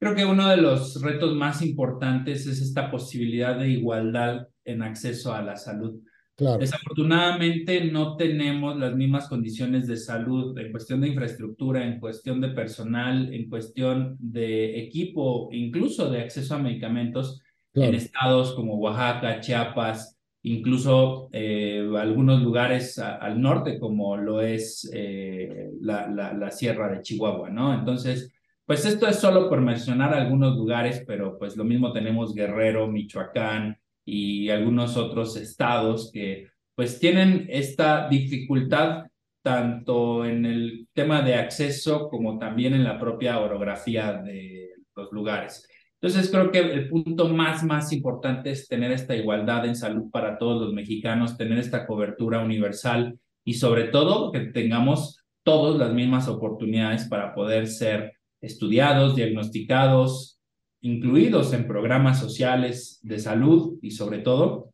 Creo 0.00 0.14
que 0.14 0.24
uno 0.24 0.48
de 0.48 0.56
los 0.56 1.02
retos 1.02 1.36
más 1.36 1.60
importantes 1.60 2.46
es 2.46 2.62
esta 2.62 2.90
posibilidad 2.90 3.58
de 3.58 3.68
igualdad 3.68 4.48
en 4.64 4.82
acceso 4.82 5.34
a 5.34 5.42
la 5.42 5.56
salud. 5.56 6.00
Claro. 6.36 6.56
Desafortunadamente 6.56 7.84
no 7.84 8.16
tenemos 8.16 8.78
las 8.78 8.96
mismas 8.96 9.28
condiciones 9.28 9.86
de 9.86 9.98
salud 9.98 10.56
en 10.58 10.72
cuestión 10.72 11.02
de 11.02 11.08
infraestructura, 11.08 11.86
en 11.86 12.00
cuestión 12.00 12.40
de 12.40 12.48
personal, 12.48 13.30
en 13.34 13.50
cuestión 13.50 14.16
de 14.18 14.80
equipo, 14.80 15.50
incluso 15.52 16.10
de 16.10 16.22
acceso 16.22 16.54
a 16.54 16.58
medicamentos 16.58 17.42
claro. 17.70 17.90
en 17.90 17.94
estados 17.94 18.54
como 18.54 18.76
Oaxaca, 18.76 19.40
Chiapas, 19.40 20.18
incluso 20.42 21.28
eh, 21.32 21.86
algunos 21.98 22.40
lugares 22.40 22.98
al 22.98 23.38
norte, 23.38 23.78
como 23.78 24.16
lo 24.16 24.40
es 24.40 24.90
eh, 24.94 25.68
la, 25.82 26.08
la, 26.08 26.32
la, 26.32 26.50
Sierra 26.50 26.90
de 26.90 27.02
Chihuahua, 27.02 27.50
¿no? 27.50 27.74
Entonces, 27.74 28.32
pues 28.70 28.84
esto 28.84 29.08
es 29.08 29.16
solo 29.16 29.48
por 29.48 29.60
mencionar 29.60 30.14
algunos 30.14 30.56
lugares, 30.56 31.02
pero 31.04 31.36
pues 31.36 31.56
lo 31.56 31.64
mismo 31.64 31.92
tenemos 31.92 32.32
Guerrero, 32.32 32.86
Michoacán 32.86 33.76
y 34.04 34.48
algunos 34.48 34.96
otros 34.96 35.36
estados 35.36 36.12
que 36.12 36.46
pues 36.76 37.00
tienen 37.00 37.48
esta 37.50 38.08
dificultad 38.08 39.06
tanto 39.42 40.24
en 40.24 40.46
el 40.46 40.86
tema 40.92 41.20
de 41.22 41.34
acceso 41.34 42.08
como 42.08 42.38
también 42.38 42.72
en 42.74 42.84
la 42.84 42.96
propia 42.96 43.40
orografía 43.40 44.12
de 44.12 44.68
los 44.94 45.10
lugares. 45.10 45.68
Entonces 46.00 46.30
creo 46.30 46.52
que 46.52 46.60
el 46.60 46.88
punto 46.88 47.28
más, 47.28 47.64
más 47.64 47.92
importante 47.92 48.52
es 48.52 48.68
tener 48.68 48.92
esta 48.92 49.16
igualdad 49.16 49.66
en 49.66 49.74
salud 49.74 50.12
para 50.12 50.38
todos 50.38 50.62
los 50.62 50.72
mexicanos, 50.72 51.36
tener 51.36 51.58
esta 51.58 51.88
cobertura 51.88 52.38
universal 52.38 53.18
y 53.44 53.54
sobre 53.54 53.88
todo 53.88 54.30
que 54.30 54.42
tengamos 54.42 55.24
todas 55.42 55.76
las 55.76 55.92
mismas 55.92 56.28
oportunidades 56.28 57.08
para 57.08 57.34
poder 57.34 57.66
ser 57.66 58.19
estudiados, 58.40 59.16
diagnosticados, 59.16 60.40
incluidos 60.80 61.52
en 61.52 61.66
programas 61.66 62.18
sociales 62.18 63.00
de 63.02 63.18
salud 63.18 63.78
y 63.82 63.90
sobre 63.90 64.18
todo, 64.18 64.72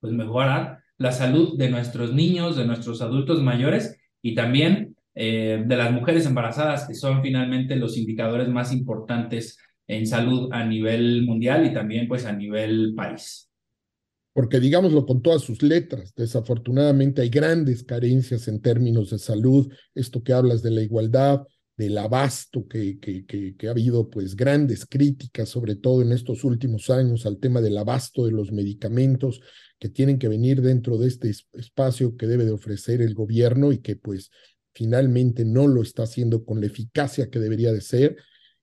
pues 0.00 0.12
mejorar 0.12 0.80
la 0.98 1.12
salud 1.12 1.56
de 1.56 1.70
nuestros 1.70 2.12
niños, 2.12 2.56
de 2.56 2.66
nuestros 2.66 3.00
adultos 3.00 3.42
mayores 3.42 3.96
y 4.22 4.34
también 4.34 4.96
eh, 5.14 5.64
de 5.66 5.76
las 5.76 5.92
mujeres 5.92 6.26
embarazadas, 6.26 6.86
que 6.86 6.94
son 6.94 7.22
finalmente 7.22 7.76
los 7.76 7.96
indicadores 7.96 8.48
más 8.48 8.72
importantes 8.72 9.58
en 9.86 10.06
salud 10.06 10.50
a 10.52 10.64
nivel 10.64 11.24
mundial 11.24 11.66
y 11.66 11.72
también 11.72 12.06
pues 12.06 12.26
a 12.26 12.32
nivel 12.32 12.94
país. 12.94 13.50
Porque 14.32 14.60
digámoslo 14.60 15.06
con 15.06 15.22
todas 15.22 15.42
sus 15.42 15.62
letras, 15.62 16.14
desafortunadamente 16.14 17.22
hay 17.22 17.30
grandes 17.30 17.82
carencias 17.82 18.46
en 18.46 18.62
términos 18.62 19.10
de 19.10 19.18
salud, 19.18 19.72
esto 19.94 20.22
que 20.22 20.32
hablas 20.32 20.62
de 20.62 20.70
la 20.70 20.82
igualdad, 20.82 21.42
del 21.80 21.96
abasto 21.96 22.68
que, 22.68 22.98
ha 23.66 23.70
habido 23.70 24.10
pues 24.10 24.36
grandes 24.36 24.84
críticas, 24.84 25.48
sobre 25.48 25.76
todo 25.76 26.02
en 26.02 26.12
estos 26.12 26.44
últimos 26.44 26.90
años, 26.90 27.24
al 27.24 27.38
tema 27.38 27.62
del 27.62 27.78
abasto 27.78 28.26
de 28.26 28.32
los 28.32 28.52
medicamentos 28.52 29.40
que 29.78 29.88
tienen 29.88 30.18
que 30.18 30.28
venir 30.28 30.60
dentro 30.60 30.98
de 30.98 31.08
este 31.08 31.32
espacio 31.54 32.18
que 32.18 32.26
debe 32.26 32.44
de 32.44 32.50
ofrecer 32.50 33.00
el 33.00 33.14
gobierno 33.14 33.72
y 33.72 33.78
que 33.78 33.96
pues 33.96 34.30
finalmente 34.74 35.46
no 35.46 35.66
lo 35.68 35.80
está 35.80 36.02
haciendo 36.02 36.44
con 36.44 36.60
la 36.60 36.66
eficacia 36.66 37.30
que 37.30 37.38
debería 37.38 37.72
de 37.72 37.80
ser. 37.80 38.18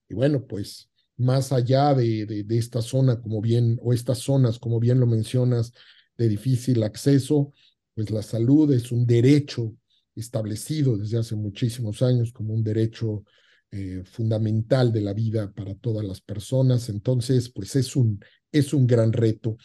Y 0.08 0.14
bueno, 0.14 0.46
pues 0.46 0.92
más 1.18 1.52
allá 1.52 1.96
de, 1.96 2.46
esta 2.52 2.84
zona, 2.84 3.20
como 3.20 3.42
bien, 3.42 3.80
o 3.82 3.94
estas 3.94 4.20
zonas, 4.20 4.60
como 4.60 4.80
bien 4.80 5.00
lo 5.00 5.08
mencionas, 5.08 5.74
de 6.18 6.30
difícil 6.30 6.84
acceso, 6.84 7.52
pues 7.96 8.12
la 8.12 8.22
salud 8.22 8.72
es 8.74 8.92
un 8.92 9.08
derecho 9.08 9.74
establecido 10.18 10.98
desde 10.98 11.18
hace 11.18 11.36
muchísimos 11.36 12.02
años 12.02 12.32
como 12.32 12.54
un 12.54 12.64
derecho 12.64 13.24
eh, 13.72 14.04
fundamental 14.06 14.92
de 14.92 15.02
la 15.02 15.14
vida 15.14 15.52
para 15.54 15.76
todas 15.76 16.06
las 16.06 16.22
personas. 16.22 16.90
Entonces, 16.90 17.50
pues 17.50 17.76
es 17.76 17.96
un, 17.96 18.20
es 18.52 18.74
un 18.74 18.88
gran 18.88 19.14
reto. 19.14 19.58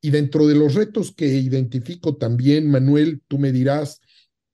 Y 0.00 0.10
dentro 0.10 0.46
de 0.46 0.54
los 0.54 0.74
retos 0.74 1.12
que 1.14 1.26
identifico 1.26 2.16
también, 2.16 2.70
Manuel, 2.70 3.22
tú 3.28 3.38
me 3.38 3.52
dirás, 3.52 4.00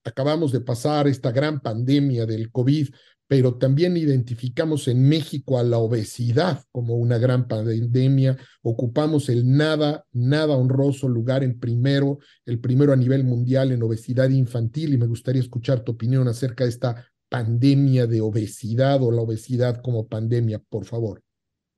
acabamos 0.05 0.53
de 0.53 0.61
pasar 0.61 1.09
esta 1.09 1.33
gran 1.33 1.61
pandemia 1.61 2.27
del 2.27 2.51
COVID, 2.51 2.89
pero 3.29 3.57
también 3.57 3.97
identificamos 3.97 4.89
en 4.89 5.07
México 5.07 5.59
a 5.59 5.63
la 5.63 5.77
obesidad 5.77 6.65
como 6.73 6.97
una 6.97 7.19
gran 7.19 7.47
pandemia, 7.47 8.39
ocupamos 8.63 9.29
el 9.29 9.47
nada, 9.47 10.07
nada 10.13 10.57
honroso 10.57 11.09
lugar 11.09 11.45
en 11.45 11.61
primero, 11.61 12.19
el 12.47 12.59
primero 12.59 12.95
a 12.95 12.97
nivel 12.97 13.25
mundial 13.25 13.71
en 13.71 13.83
obesidad 13.83 14.31
infantil 14.31 14.95
y 14.95 14.99
me 14.99 15.07
gustaría 15.07 15.43
escuchar 15.43 15.85
tu 15.85 15.93
opinión 15.93 16.27
acerca 16.27 16.65
de 16.65 16.71
esta 16.71 17.07
pandemia 17.29 18.07
de 18.07 18.23
obesidad 18.23 19.03
o 19.03 19.13
la 19.13 19.21
obesidad 19.21 19.83
como 19.83 20.09
pandemia, 20.09 20.59
por 20.59 20.87
favor. 20.87 21.23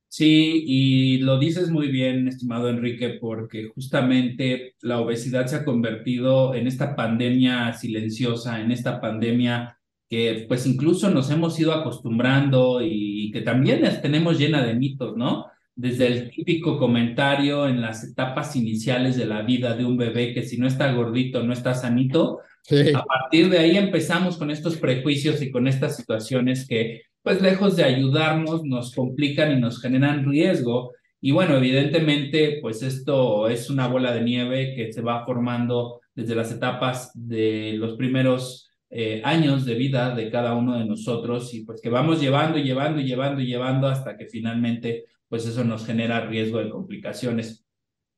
Sí, 0.07 0.63
y 0.65 1.17
lo 1.19 1.39
dices 1.39 1.69
muy 1.69 1.89
bien, 1.89 2.27
estimado 2.27 2.69
Enrique, 2.69 3.17
porque 3.19 3.69
justamente 3.73 4.75
la 4.81 4.99
obesidad 4.99 5.47
se 5.47 5.57
ha 5.57 5.65
convertido 5.65 6.53
en 6.53 6.67
esta 6.67 6.95
pandemia 6.95 7.73
silenciosa, 7.73 8.61
en 8.61 8.71
esta 8.71 8.99
pandemia 8.99 9.77
que 10.11 10.43
pues 10.45 10.67
incluso 10.67 11.09
nos 11.09 11.31
hemos 11.31 11.57
ido 11.57 11.71
acostumbrando 11.71 12.81
y 12.83 13.31
que 13.31 13.39
también 13.39 13.81
las 13.81 14.01
tenemos 14.01 14.37
llena 14.37 14.61
de 14.61 14.73
mitos, 14.73 15.15
¿no? 15.15 15.45
Desde 15.73 16.07
el 16.07 16.29
típico 16.29 16.77
comentario 16.77 17.65
en 17.65 17.79
las 17.79 18.03
etapas 18.03 18.57
iniciales 18.57 19.15
de 19.15 19.25
la 19.25 19.41
vida 19.41 19.73
de 19.73 19.85
un 19.85 19.95
bebé 19.95 20.33
que 20.33 20.43
si 20.43 20.57
no 20.57 20.67
está 20.67 20.91
gordito, 20.91 21.43
no 21.43 21.53
está 21.53 21.73
sanito. 21.75 22.39
A 22.93 23.05
partir 23.05 23.49
de 23.49 23.59
ahí 23.59 23.77
empezamos 23.77 24.35
con 24.37 24.51
estos 24.51 24.75
prejuicios 24.75 25.41
y 25.41 25.49
con 25.49 25.65
estas 25.65 25.95
situaciones 25.95 26.67
que 26.67 27.03
pues 27.23 27.41
lejos 27.41 27.77
de 27.77 27.85
ayudarnos, 27.85 28.65
nos 28.65 28.93
complican 28.93 29.53
y 29.53 29.61
nos 29.61 29.81
generan 29.81 30.29
riesgo. 30.29 30.91
Y 31.21 31.31
bueno, 31.31 31.55
evidentemente, 31.55 32.59
pues 32.61 32.83
esto 32.83 33.47
es 33.47 33.69
una 33.69 33.87
bola 33.87 34.11
de 34.11 34.23
nieve 34.23 34.73
que 34.75 34.91
se 34.91 35.01
va 35.01 35.25
formando 35.25 36.01
desde 36.13 36.35
las 36.35 36.51
etapas 36.51 37.11
de 37.13 37.75
los 37.77 37.95
primeros 37.95 38.70
eh, 38.93 39.21
años 39.23 39.63
de 39.63 39.75
vida 39.75 40.13
de 40.13 40.29
cada 40.29 40.53
uno 40.53 40.77
de 40.77 40.83
nosotros 40.85 41.53
y 41.53 41.63
pues 41.63 41.81
que 41.81 41.89
vamos 41.89 42.19
llevando 42.19 42.57
y 42.57 42.63
llevando 42.63 42.99
y 42.99 43.05
llevando 43.05 43.41
y 43.41 43.45
llevando 43.45 43.87
hasta 43.87 44.17
que 44.17 44.27
finalmente 44.27 45.05
pues 45.29 45.45
eso 45.45 45.63
nos 45.63 45.85
genera 45.85 46.25
riesgo 46.27 46.59
de 46.59 46.69
complicaciones. 46.69 47.65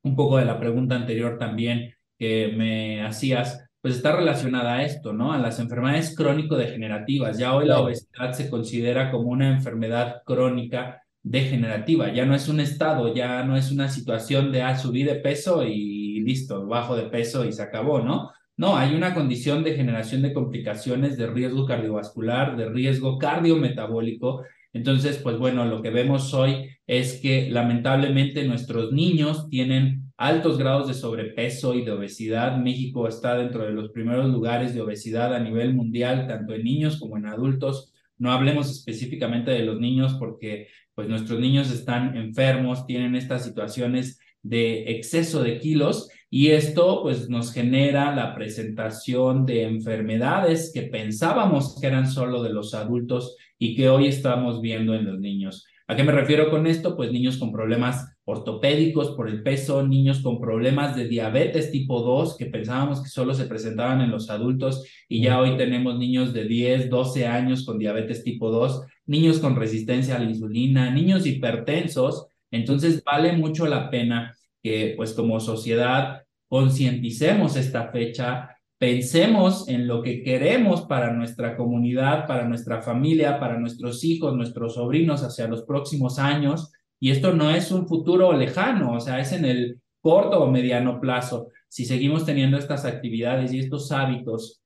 Un 0.02 0.16
poco 0.16 0.38
de 0.38 0.46
la 0.46 0.60
pregunta 0.60 0.96
anterior 0.96 1.38
también 1.38 1.94
que 2.18 2.54
me 2.58 3.04
hacías, 3.04 3.70
pues 3.82 3.96
está 3.96 4.16
relacionada 4.16 4.74
a 4.76 4.84
esto, 4.84 5.14
¿no? 5.14 5.32
A 5.32 5.38
las 5.38 5.60
enfermedades 5.60 6.16
crónico-degenerativas. 6.16 7.38
Ya 7.38 7.54
hoy 7.56 7.68
la 7.68 7.80
obesidad 7.80 8.34
se 8.34 8.50
considera 8.50 9.12
como 9.12 9.30
una 9.30 9.50
enfermedad 9.50 10.24
crónica 10.26 11.04
degenerativa, 11.22 12.12
ya 12.12 12.26
no 12.26 12.36
es 12.36 12.50
un 12.50 12.60
estado, 12.60 13.14
ya 13.14 13.44
no 13.44 13.56
es 13.56 13.72
una 13.72 13.90
situación 13.90 14.52
de, 14.52 14.64
ah, 14.64 14.78
subí 14.78 15.04
de 15.04 15.16
peso 15.16 15.64
y 15.64 16.20
listo, 16.22 16.66
bajo 16.66 16.96
de 16.96 17.04
peso 17.04 17.46
y 17.46 17.54
se 17.54 17.62
acabó, 17.62 18.02
¿no? 18.02 18.32
No, 18.56 18.78
hay 18.78 18.94
una 18.94 19.16
condición 19.16 19.64
de 19.64 19.76
generación 19.76 20.22
de 20.22 20.34
complicaciones, 20.34 21.18
de 21.18 21.28
riesgo 21.28 21.66
cardiovascular, 21.66 22.56
de 22.56 22.70
riesgo 22.70 23.18
cardiometabólico. 23.18 24.44
Entonces, 24.74 25.18
pues 25.18 25.38
bueno, 25.38 25.66
lo 25.66 25.82
que 25.82 25.90
vemos 25.90 26.34
hoy 26.36 26.70
es 26.86 27.20
que 27.20 27.50
lamentablemente 27.50 28.44
nuestros 28.48 28.92
niños 28.92 29.50
tienen 29.50 30.12
altos 30.18 30.60
grados 30.60 30.88
de 30.88 30.94
sobrepeso 30.94 31.74
y 31.74 31.84
de 31.84 31.92
obesidad. 31.92 32.58
México 32.58 33.08
está 33.08 33.36
dentro 33.36 33.64
de 33.66 33.72
los 33.72 33.90
primeros 33.90 34.30
lugares 34.30 34.76
de 34.76 34.82
obesidad 34.82 35.34
a 35.34 35.40
nivel 35.40 35.74
mundial, 35.74 36.28
tanto 36.28 36.54
en 36.54 36.64
niños 36.64 37.00
como 37.00 37.18
en 37.18 37.26
adultos. 37.26 37.92
No 38.20 38.32
hablemos 38.32 38.70
específicamente 38.70 39.50
de 39.50 39.64
los 39.64 39.80
niños 39.80 40.14
porque 40.20 40.68
pues 40.94 41.10
nuestros 41.10 41.40
niños 41.40 41.72
están 41.72 42.16
enfermos, 42.16 42.86
tienen 42.86 43.16
estas 43.16 43.44
situaciones 43.44 44.20
de 44.44 44.92
exceso 44.92 45.42
de 45.42 45.58
kilos 45.60 46.10
y 46.36 46.50
esto 46.50 47.04
pues 47.04 47.30
nos 47.30 47.54
genera 47.54 48.16
la 48.16 48.34
presentación 48.34 49.46
de 49.46 49.66
enfermedades 49.66 50.72
que 50.74 50.82
pensábamos 50.82 51.78
que 51.80 51.86
eran 51.86 52.10
solo 52.10 52.42
de 52.42 52.52
los 52.52 52.74
adultos 52.74 53.38
y 53.60 53.76
que 53.76 53.88
hoy 53.88 54.08
estamos 54.08 54.60
viendo 54.60 54.96
en 54.96 55.06
los 55.06 55.20
niños. 55.20 55.68
¿A 55.86 55.96
qué 55.96 56.04
me 56.04 56.12
refiero 56.12 56.50
con 56.50 56.66
esto? 56.66 56.96
Pues 56.96 57.12
niños 57.12 57.38
con 57.38 57.52
problemas 57.52 58.16
ortopédicos 58.26 59.12
por 59.12 59.30
el 59.30 59.44
peso, 59.44 59.88
niños 59.88 60.22
con 60.22 60.42
problemas 60.42 60.96
de 60.96 61.08
diabetes 61.08 61.70
tipo 61.70 62.02
2 62.02 62.36
que 62.36 62.48
pensábamos 62.48 63.04
que 63.04 63.10
solo 63.10 63.36
se 63.36 63.46
presentaban 63.46 64.02
en 64.02 64.10
los 64.10 64.32
adultos 64.32 64.88
y 65.08 65.22
ya 65.22 65.40
hoy 65.40 65.56
tenemos 65.56 66.00
niños 66.00 66.34
de 66.34 66.46
10, 66.46 66.90
12 66.90 67.28
años 67.28 67.64
con 67.64 67.78
diabetes 67.78 68.24
tipo 68.24 68.50
2, 68.50 68.82
niños 69.06 69.38
con 69.38 69.56
resistencia 69.56 70.16
a 70.16 70.20
la 70.20 70.32
insulina, 70.32 70.90
niños 70.90 71.28
hipertensos. 71.28 72.26
Entonces 72.50 73.04
vale 73.04 73.34
mucho 73.34 73.68
la 73.68 73.92
pena 73.92 74.36
que 74.64 74.94
pues 74.96 75.14
como 75.14 75.40
sociedad 75.40 76.24
concienticemos 76.48 77.58
esta 77.58 77.92
fecha, 77.92 78.50
pensemos 78.80 79.68
en 79.68 79.88
lo 79.88 80.02
que 80.02 80.24
queremos 80.24 80.82
para 80.82 81.12
nuestra 81.12 81.56
comunidad, 81.58 82.28
para 82.28 82.48
nuestra 82.48 82.82
familia, 82.82 83.40
para 83.40 83.60
nuestros 83.60 84.04
hijos, 84.04 84.36
nuestros 84.36 84.76
sobrinos 84.76 85.24
hacia 85.24 85.48
los 85.48 85.64
próximos 85.64 86.20
años. 86.20 86.72
Y 87.00 87.12
esto 87.12 87.34
no 87.34 87.50
es 87.50 87.72
un 87.72 87.88
futuro 87.88 88.34
lejano, 88.34 88.94
o 88.94 89.00
sea, 89.00 89.20
es 89.20 89.34
en 89.34 89.46
el 89.46 89.82
corto 90.02 90.44
o 90.44 90.52
mediano 90.52 91.00
plazo. 91.00 91.48
Si 91.68 91.86
seguimos 91.86 92.26
teniendo 92.26 92.58
estas 92.58 92.86
actividades 92.86 93.52
y 93.54 93.60
estos 93.60 93.92
hábitos 93.92 94.62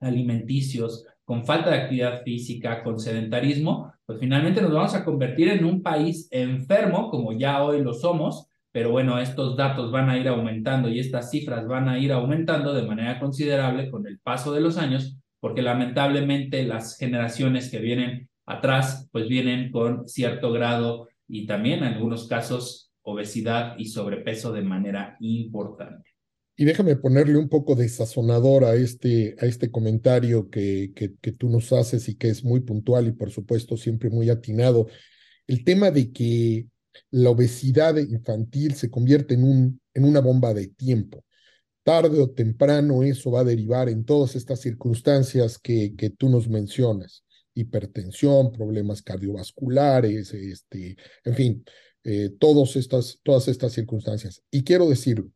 alimenticios 0.00 1.06
con 1.24 1.44
falta 1.44 1.70
de 1.70 1.76
actividad 1.76 2.22
física, 2.22 2.82
con 2.82 2.98
sedentarismo, 2.98 3.92
pues 4.06 4.18
finalmente 4.18 4.62
nos 4.62 4.72
vamos 4.72 4.94
a 4.94 5.04
convertir 5.04 5.50
en 5.50 5.66
un 5.66 5.82
país 5.82 6.26
enfermo, 6.30 7.10
como 7.10 7.34
ya 7.34 7.62
hoy 7.62 7.82
lo 7.82 7.92
somos, 7.92 8.47
pero 8.72 8.90
bueno, 8.90 9.18
estos 9.18 9.56
datos 9.56 9.90
van 9.90 10.10
a 10.10 10.18
ir 10.18 10.28
aumentando 10.28 10.88
y 10.88 11.00
estas 11.00 11.30
cifras 11.30 11.66
van 11.66 11.88
a 11.88 11.98
ir 11.98 12.12
aumentando 12.12 12.74
de 12.74 12.82
manera 12.82 13.18
considerable 13.18 13.90
con 13.90 14.06
el 14.06 14.18
paso 14.18 14.52
de 14.52 14.60
los 14.60 14.76
años, 14.76 15.18
porque 15.40 15.62
lamentablemente 15.62 16.64
las 16.64 16.96
generaciones 16.98 17.70
que 17.70 17.78
vienen 17.78 18.28
atrás, 18.46 19.08
pues 19.12 19.28
vienen 19.28 19.70
con 19.70 20.08
cierto 20.08 20.52
grado 20.52 21.08
y 21.26 21.46
también 21.46 21.80
en 21.80 21.94
algunos 21.94 22.28
casos 22.28 22.92
obesidad 23.02 23.74
y 23.78 23.86
sobrepeso 23.86 24.52
de 24.52 24.62
manera 24.62 25.16
importante. 25.20 26.10
Y 26.56 26.64
déjame 26.64 26.96
ponerle 26.96 27.38
un 27.38 27.48
poco 27.48 27.74
de 27.74 27.88
sazonador 27.88 28.64
a 28.64 28.74
este, 28.74 29.36
a 29.38 29.46
este 29.46 29.70
comentario 29.70 30.50
que, 30.50 30.92
que, 30.94 31.14
que 31.20 31.32
tú 31.32 31.48
nos 31.48 31.72
haces 31.72 32.08
y 32.08 32.16
que 32.16 32.28
es 32.28 32.44
muy 32.44 32.60
puntual 32.60 33.06
y 33.06 33.12
por 33.12 33.30
supuesto 33.30 33.76
siempre 33.76 34.10
muy 34.10 34.28
atinado. 34.28 34.88
El 35.46 35.64
tema 35.64 35.90
de 35.90 36.10
que 36.12 36.66
la 37.10 37.30
obesidad 37.30 37.96
infantil 37.96 38.74
se 38.74 38.90
convierte 38.90 39.34
en, 39.34 39.44
un, 39.44 39.80
en 39.94 40.04
una 40.04 40.20
bomba 40.20 40.54
de 40.54 40.68
tiempo. 40.68 41.24
Tarde 41.82 42.20
o 42.20 42.30
temprano 42.30 43.02
eso 43.02 43.30
va 43.30 43.40
a 43.40 43.44
derivar 43.44 43.88
en 43.88 44.04
todas 44.04 44.36
estas 44.36 44.60
circunstancias 44.60 45.58
que, 45.58 45.94
que 45.96 46.10
tú 46.10 46.28
nos 46.28 46.48
mencionas. 46.48 47.24
Hipertensión, 47.54 48.52
problemas 48.52 49.02
cardiovasculares, 49.02 50.32
este, 50.34 50.96
en 51.24 51.34
fin, 51.34 51.64
eh, 52.04 52.30
todas, 52.38 52.76
estas, 52.76 53.18
todas 53.22 53.48
estas 53.48 53.72
circunstancias. 53.72 54.42
Y 54.50 54.64
quiero 54.64 54.88
decirlo, 54.88 55.30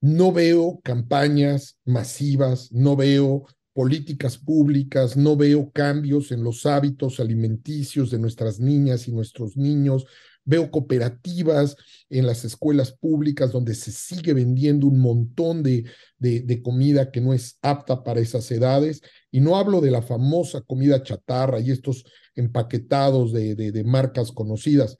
no 0.00 0.32
veo 0.32 0.80
campañas 0.82 1.76
masivas, 1.84 2.72
no 2.72 2.96
veo 2.96 3.46
políticas 3.72 4.38
públicas, 4.38 5.16
no 5.16 5.36
veo 5.36 5.70
cambios 5.70 6.32
en 6.32 6.42
los 6.42 6.66
hábitos 6.66 7.20
alimenticios 7.20 8.10
de 8.10 8.18
nuestras 8.18 8.58
niñas 8.58 9.06
y 9.06 9.12
nuestros 9.12 9.56
niños, 9.56 10.04
Veo 10.48 10.70
cooperativas 10.70 11.76
en 12.08 12.26
las 12.26 12.42
escuelas 12.42 12.92
públicas 12.92 13.52
donde 13.52 13.74
se 13.74 13.92
sigue 13.92 14.32
vendiendo 14.32 14.86
un 14.86 14.98
montón 14.98 15.62
de, 15.62 15.84
de, 16.16 16.62
comida 16.62 17.10
que 17.10 17.20
no 17.20 17.34
es 17.34 17.58
apta 17.60 18.02
para 18.02 18.20
esas 18.20 18.50
edades. 18.50 19.02
Y 19.30 19.40
no 19.40 19.58
hablo 19.58 19.82
de 19.82 19.90
la 19.90 20.00
famosa 20.00 20.62
comida 20.62 21.02
chatarra 21.02 21.60
y 21.60 21.70
estos 21.70 22.02
empaquetados 22.34 23.34
de, 23.34 23.54
de 23.54 23.84
marcas 23.84 24.32
conocidas, 24.32 24.96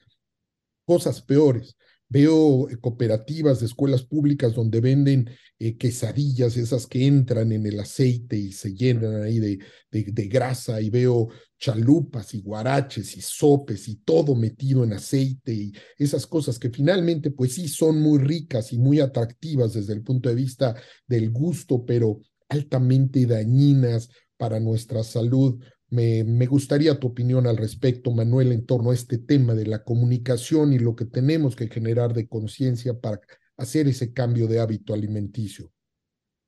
cosas 0.85 1.19
peores. 1.19 1.75
Veo 2.11 2.67
eh, 2.69 2.77
cooperativas 2.77 3.59
de 3.59 3.67
escuelas 3.67 4.03
públicas 4.03 4.55
donde 4.55 4.81
venden 4.81 5.29
eh, 5.59 5.77
quesadillas, 5.77 6.57
esas 6.57 6.87
que 6.87 7.05
entran 7.05 7.51
en 7.51 7.67
el 7.67 7.79
aceite 7.79 8.35
y 8.35 8.51
se 8.51 8.73
llenan 8.73 9.21
ahí 9.21 9.37
de, 9.37 9.59
de, 9.91 10.27
grasa, 10.27 10.81
y 10.81 10.89
veo 10.89 11.27
chalupas 11.59 12.33
y 12.33 12.41
guaraches 12.41 13.15
y 13.15 13.21
sopes 13.21 13.87
y 13.87 13.97
todo 13.97 14.33
metido 14.33 14.83
en 14.83 14.93
aceite 14.93 15.53
y 15.53 15.73
esas 15.97 16.25
cosas 16.25 16.57
que 16.57 16.69
finalmente 16.69 17.31
pues 17.31 17.53
sí 17.53 17.67
son 17.67 18.01
muy 18.01 18.17
ricas 18.17 18.73
y 18.73 18.79
muy 18.79 18.99
atractivas 18.99 19.73
desde 19.73 19.93
el 19.93 20.01
punto 20.01 20.29
de 20.29 20.35
vista 20.35 20.75
del 21.05 21.29
gusto, 21.29 21.85
pero 21.85 22.21
altamente 22.47 23.25
dañinas 23.25 24.09
para 24.37 24.59
nuestra 24.59 25.03
salud 25.03 25.61
me, 25.89 26.45
gustaría 26.45 26.99
tu 26.99 27.07
opinión 27.07 27.47
al 27.47 27.57
respecto, 27.57 28.11
Manuel, 28.11 28.51
en 28.51 28.65
torno 28.65 28.91
a 28.91 28.93
este 28.93 29.17
tema 29.17 29.53
de 29.55 29.65
la 29.65 29.83
comunicación 29.83 30.73
y 30.73 30.79
lo 30.79 30.95
que 30.95 31.05
tenemos 31.05 31.55
que 31.55 31.67
generar 31.67 32.13
de 32.13 32.27
conciencia 32.27 32.99
para 32.99 33.19
hacer 33.57 33.87
ese 33.87 34.13
cambio 34.13 34.47
de 34.47 34.59
hábito 34.59 34.93
alimenticio. 34.93 35.71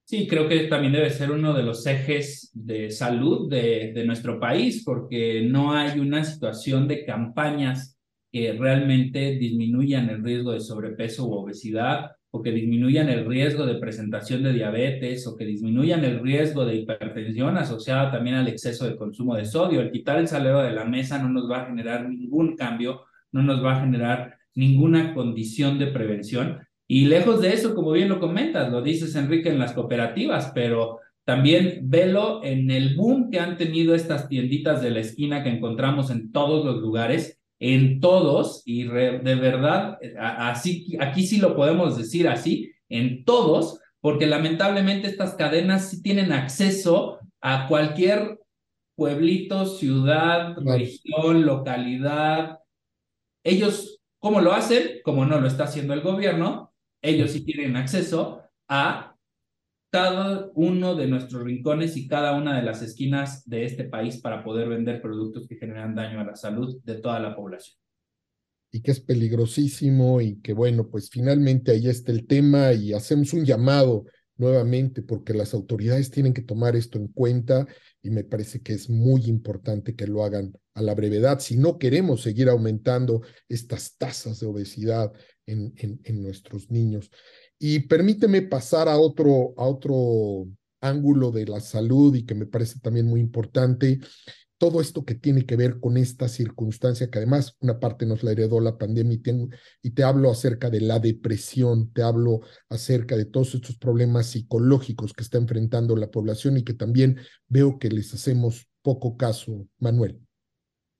Sí, 0.03 0.27
creo 0.27 0.47
que 0.47 0.65
también 0.65 0.93
debe 0.93 1.09
ser 1.09 1.31
uno 1.31 1.53
de 1.53 1.63
los 1.63 1.85
ejes 1.87 2.51
de 2.53 2.91
salud 2.91 3.49
de, 3.49 3.93
de 3.93 4.05
nuestro 4.05 4.39
país, 4.39 4.83
porque 4.83 5.41
no 5.41 5.73
hay 5.73 5.99
una 5.99 6.23
situación 6.23 6.87
de 6.87 7.05
campañas 7.05 7.97
que 8.31 8.53
realmente 8.53 9.37
disminuyan 9.37 10.09
el 10.09 10.23
riesgo 10.23 10.51
de 10.51 10.59
sobrepeso 10.59 11.27
u 11.27 11.33
obesidad 11.33 12.11
o 12.31 12.41
que 12.41 12.51
disminuyan 12.51 13.09
el 13.09 13.25
riesgo 13.25 13.65
de 13.65 13.75
presentación 13.75 14.41
de 14.43 14.53
diabetes 14.53 15.27
o 15.27 15.35
que 15.35 15.45
disminuyan 15.45 16.05
el 16.05 16.21
riesgo 16.21 16.65
de 16.65 16.75
hipertensión 16.75 17.57
asociada 17.57 18.09
también 18.09 18.37
al 18.37 18.47
exceso 18.47 18.85
de 18.85 18.95
consumo 18.95 19.35
de 19.35 19.45
sodio. 19.45 19.81
El 19.81 19.91
quitar 19.91 20.17
el 20.17 20.29
salero 20.29 20.61
de 20.61 20.71
la 20.71 20.85
mesa 20.85 21.21
no 21.21 21.27
nos 21.29 21.51
va 21.51 21.63
a 21.63 21.65
generar 21.65 22.07
ningún 22.07 22.55
cambio, 22.55 23.01
no 23.33 23.43
nos 23.43 23.63
va 23.63 23.77
a 23.77 23.81
generar 23.81 24.37
ninguna 24.55 25.13
condición 25.13 25.77
de 25.77 25.87
prevención. 25.87 26.59
Y 26.87 27.05
lejos 27.05 27.41
de 27.41 27.53
eso, 27.53 27.75
como 27.75 27.91
bien 27.91 28.09
lo 28.09 28.19
comentas, 28.19 28.71
lo 28.71 28.81
dices 28.81 29.15
Enrique 29.15 29.49
en 29.49 29.59
las 29.59 29.73
cooperativas, 29.73 30.51
pero 30.55 30.99
también 31.25 31.79
velo 31.83 32.41
en 32.43 32.71
el 32.71 32.95
boom 32.95 33.29
que 33.29 33.39
han 33.39 33.57
tenido 33.57 33.93
estas 33.93 34.29
tienditas 34.29 34.81
de 34.81 34.91
la 34.91 35.01
esquina 35.01 35.43
que 35.43 35.49
encontramos 35.49 36.09
en 36.11 36.31
todos 36.31 36.65
los 36.65 36.81
lugares 36.81 37.40
en 37.63 37.99
todos, 37.99 38.63
y 38.65 38.85
de 38.85 39.35
verdad, 39.35 39.99
así, 40.19 40.97
aquí 40.99 41.27
sí 41.27 41.37
lo 41.37 41.55
podemos 41.55 41.95
decir 41.95 42.27
así, 42.27 42.71
en 42.89 43.23
todos, 43.23 43.79
porque 44.01 44.25
lamentablemente 44.25 45.07
estas 45.07 45.35
cadenas 45.35 45.91
sí 45.91 46.01
tienen 46.01 46.31
acceso 46.31 47.19
a 47.39 47.67
cualquier 47.67 48.39
pueblito, 48.95 49.67
ciudad, 49.67 50.55
región, 50.57 51.45
localidad. 51.45 52.57
Ellos, 53.43 54.01
¿cómo 54.17 54.41
lo 54.41 54.53
hacen? 54.53 54.99
Como 55.03 55.25
no 55.25 55.39
lo 55.39 55.47
está 55.47 55.65
haciendo 55.65 55.93
el 55.93 56.01
gobierno, 56.01 56.73
ellos 57.03 57.29
sí 57.29 57.45
tienen 57.45 57.75
acceso 57.75 58.41
a 58.67 59.10
cada 59.91 60.49
uno 60.55 60.95
de 60.95 61.05
nuestros 61.05 61.43
rincones 61.43 61.97
y 61.97 62.07
cada 62.07 62.33
una 62.33 62.55
de 62.55 62.63
las 62.63 62.81
esquinas 62.81 63.47
de 63.47 63.65
este 63.65 63.83
país 63.83 64.17
para 64.17 64.41
poder 64.41 64.69
vender 64.69 65.01
productos 65.01 65.47
que 65.47 65.57
generan 65.57 65.93
daño 65.93 66.21
a 66.21 66.23
la 66.23 66.35
salud 66.35 66.81
de 66.83 66.95
toda 66.95 67.19
la 67.19 67.35
población. 67.35 67.77
Y 68.71 68.81
que 68.81 68.91
es 68.91 69.01
peligrosísimo 69.01 70.21
y 70.21 70.39
que 70.39 70.53
bueno, 70.53 70.87
pues 70.87 71.09
finalmente 71.09 71.71
ahí 71.71 71.89
está 71.89 72.13
el 72.13 72.25
tema 72.25 72.71
y 72.71 72.93
hacemos 72.93 73.33
un 73.33 73.43
llamado 73.43 74.05
nuevamente 74.37 75.01
porque 75.01 75.33
las 75.33 75.53
autoridades 75.53 76.09
tienen 76.09 76.33
que 76.33 76.41
tomar 76.41 76.77
esto 76.77 76.97
en 76.97 77.09
cuenta 77.09 77.67
y 78.01 78.11
me 78.11 78.23
parece 78.23 78.61
que 78.61 78.71
es 78.71 78.89
muy 78.89 79.25
importante 79.25 79.93
que 79.93 80.07
lo 80.07 80.23
hagan 80.23 80.53
a 80.73 80.81
la 80.81 80.95
brevedad 80.95 81.39
si 81.39 81.57
no 81.57 81.77
queremos 81.77 82.21
seguir 82.21 82.47
aumentando 82.47 83.21
estas 83.49 83.97
tasas 83.97 84.39
de 84.39 84.47
obesidad 84.47 85.11
en, 85.45 85.73
en, 85.75 85.99
en 86.05 86.23
nuestros 86.23 86.71
niños. 86.71 87.11
Y 87.63 87.81
permíteme 87.81 88.41
pasar 88.41 88.89
a 88.89 88.97
otro, 88.97 89.53
a 89.55 89.67
otro 89.67 90.47
ángulo 90.81 91.29
de 91.29 91.45
la 91.45 91.59
salud 91.59 92.15
y 92.15 92.25
que 92.25 92.33
me 92.33 92.47
parece 92.47 92.79
también 92.79 93.05
muy 93.05 93.19
importante, 93.19 93.99
todo 94.57 94.81
esto 94.81 95.05
que 95.05 95.13
tiene 95.13 95.45
que 95.45 95.57
ver 95.57 95.79
con 95.79 95.95
esta 95.95 96.27
circunstancia, 96.27 97.11
que 97.11 97.19
además 97.19 97.55
una 97.59 97.79
parte 97.79 98.07
nos 98.07 98.23
la 98.23 98.31
heredó 98.31 98.59
la 98.61 98.79
pandemia 98.79 99.13
y, 99.13 99.21
y 99.83 99.91
te 99.91 100.03
hablo 100.03 100.31
acerca 100.31 100.71
de 100.71 100.81
la 100.81 100.97
depresión, 100.97 101.93
te 101.93 102.01
hablo 102.01 102.39
acerca 102.67 103.15
de 103.15 103.25
todos 103.25 103.53
estos 103.53 103.77
problemas 103.77 104.25
psicológicos 104.25 105.13
que 105.13 105.21
está 105.21 105.37
enfrentando 105.37 105.95
la 105.95 106.09
población 106.09 106.57
y 106.57 106.63
que 106.63 106.73
también 106.73 107.17
veo 107.47 107.77
que 107.77 107.89
les 107.89 108.11
hacemos 108.15 108.67
poco 108.81 109.17
caso, 109.17 109.67
Manuel. 109.77 110.19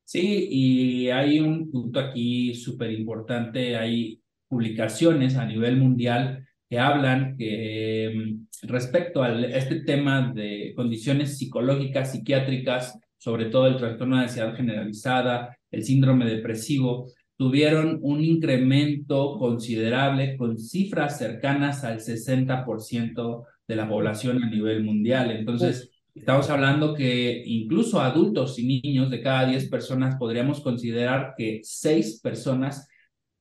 Sí, 0.06 0.48
y 0.52 1.10
hay 1.10 1.40
un 1.40 1.72
punto 1.72 2.00
aquí 2.00 2.54
súper 2.54 2.92
importante, 2.92 3.78
hay 3.78 4.22
publicaciones 4.48 5.38
a 5.38 5.46
nivel 5.48 5.78
mundial 5.78 6.48
que 6.72 6.80
hablan 6.80 7.36
que 7.36 8.06
em, 8.06 8.48
respecto 8.62 9.22
a 9.22 9.42
este 9.42 9.82
tema 9.82 10.32
de 10.34 10.72
condiciones 10.74 11.38
psicológicas, 11.38 12.14
psiquiátricas, 12.14 12.98
sobre 13.18 13.48
todo 13.48 13.68
el 13.68 13.76
trastorno 13.76 14.16
de 14.16 14.24
ansiedad 14.24 14.56
generalizada, 14.56 15.58
el 15.70 15.84
síndrome 15.84 16.26
depresivo, 16.26 17.08
tuvieron 17.36 18.00
un 18.02 18.24
incremento 18.24 19.38
considerable 19.38 20.38
con 20.38 20.58
cifras 20.58 21.18
cercanas 21.18 21.84
al 21.84 22.00
60% 22.00 23.44
de 23.68 23.76
la 23.76 23.90
población 23.90 24.42
a 24.42 24.50
nivel 24.50 24.86
mundial. 24.86 25.32
Entonces, 25.32 25.92
estamos 26.16 26.50
hablando 26.50 26.94
que 26.94 27.44
incluso 27.46 28.00
adultos 28.00 28.58
y 28.58 28.82
niños 28.82 29.10
de 29.12 29.22
cada 29.22 29.46
10 29.46 29.68
personas 29.68 30.16
podríamos 30.16 30.62
considerar 30.62 31.34
que 31.38 31.60
6 31.64 32.22
personas 32.22 32.88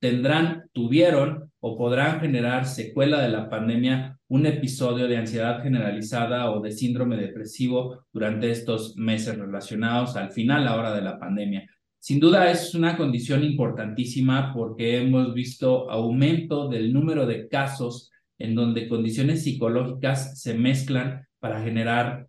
tendrán, 0.01 0.63
tuvieron 0.73 1.51
o 1.59 1.77
podrán 1.77 2.19
generar 2.19 2.65
secuela 2.65 3.21
de 3.21 3.29
la 3.29 3.49
pandemia 3.49 4.17
un 4.27 4.47
episodio 4.47 5.07
de 5.07 5.17
ansiedad 5.17 5.61
generalizada 5.61 6.49
o 6.49 6.59
de 6.59 6.71
síndrome 6.71 7.17
depresivo 7.17 8.05
durante 8.11 8.49
estos 8.49 8.97
meses 8.97 9.37
relacionados 9.37 10.15
al 10.15 10.31
final, 10.31 10.65
la 10.65 10.75
hora 10.75 10.93
de 10.95 11.03
la 11.03 11.19
pandemia. 11.19 11.69
Sin 11.99 12.19
duda 12.19 12.49
es 12.49 12.73
una 12.73 12.97
condición 12.97 13.43
importantísima 13.43 14.51
porque 14.55 14.97
hemos 14.97 15.35
visto 15.35 15.91
aumento 15.91 16.67
del 16.67 16.91
número 16.91 17.27
de 17.27 17.47
casos 17.47 18.09
en 18.39 18.55
donde 18.55 18.87
condiciones 18.87 19.43
psicológicas 19.43 20.41
se 20.41 20.55
mezclan 20.55 21.27
para 21.39 21.61
generar 21.61 22.27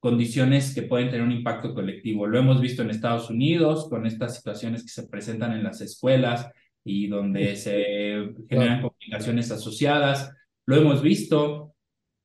condiciones 0.00 0.74
que 0.74 0.82
pueden 0.82 1.08
tener 1.08 1.24
un 1.24 1.30
impacto 1.30 1.72
colectivo. 1.72 2.26
Lo 2.26 2.36
hemos 2.36 2.60
visto 2.60 2.82
en 2.82 2.90
Estados 2.90 3.30
Unidos 3.30 3.88
con 3.88 4.06
estas 4.06 4.34
situaciones 4.34 4.82
que 4.82 4.88
se 4.88 5.06
presentan 5.06 5.52
en 5.52 5.62
las 5.62 5.80
escuelas, 5.80 6.50
y 6.84 7.06
donde 7.06 7.56
se 7.56 8.34
generan 8.48 8.82
complicaciones 8.82 9.50
asociadas. 9.50 10.32
Lo 10.66 10.76
hemos 10.76 11.02
visto 11.02 11.74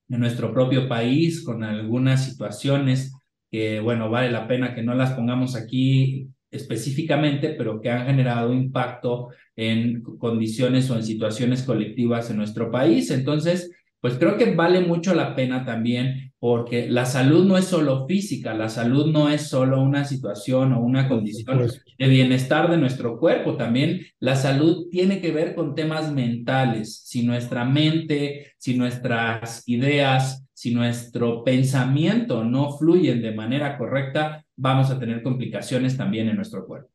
en 0.10 0.20
nuestro 0.20 0.54
propio 0.54 0.88
país 0.88 1.44
con 1.44 1.64
algunas 1.64 2.26
situaciones 2.26 3.14
que, 3.52 3.80
bueno, 3.80 4.10
vale 4.10 4.32
la 4.32 4.48
pena 4.48 4.74
que 4.74 4.84
no 4.84 4.94
las 4.94 5.14
pongamos 5.14 5.56
aquí 5.56 6.28
específicamente, 6.50 7.50
pero 7.50 7.82
que 7.82 7.90
han 7.90 8.06
generado 8.06 8.54
impacto 8.54 9.30
en 9.56 10.02
condiciones 10.02 10.90
o 10.90 10.96
en 10.96 11.04
situaciones 11.04 11.64
colectivas 11.64 12.30
en 12.30 12.38
nuestro 12.38 12.72
país. 12.72 13.12
Entonces, 13.12 13.72
pues 14.00 14.16
creo 14.16 14.38
que 14.38 14.56
vale 14.56 14.82
mucho 14.82 15.14
la 15.14 15.36
pena 15.36 15.66
también 15.66 16.27
porque 16.40 16.88
la 16.88 17.06
salud 17.06 17.46
no 17.46 17.58
es 17.58 17.66
solo 17.66 18.06
física, 18.06 18.54
la 18.54 18.70
salud 18.70 19.12
no 19.12 19.30
es 19.30 19.48
solo 19.48 19.82
una 19.82 20.06
situación 20.06 20.74
o 20.74 20.82
una 20.82 21.10
condición 21.10 21.68
de 21.98 22.08
bienestar 22.08 22.70
de 22.70 22.78
nuestro 22.78 23.20
cuerpo, 23.20 23.58
también 23.58 24.02
la 24.20 24.36
salud 24.36 24.88
tiene 24.92 25.20
que 25.20 25.32
ver 25.32 25.56
con 25.56 25.74
temas 25.74 26.12
mentales. 26.12 27.02
Si 27.06 27.24
nuestra 27.24 27.66
mente, 27.66 28.54
si 28.58 28.78
nuestras 28.78 29.68
ideas, 29.68 30.46
si 30.54 30.74
nuestro 30.74 31.44
pensamiento 31.44 32.44
no 32.44 32.78
fluyen 32.78 33.22
de 33.22 33.34
manera 33.34 33.78
correcta, 33.78 34.46
vamos 34.56 34.92
a 34.92 35.00
tener 35.00 35.24
complicaciones 35.24 35.98
también 35.98 36.30
en 36.30 36.36
nuestro 36.36 36.68
cuerpo. 36.68 36.90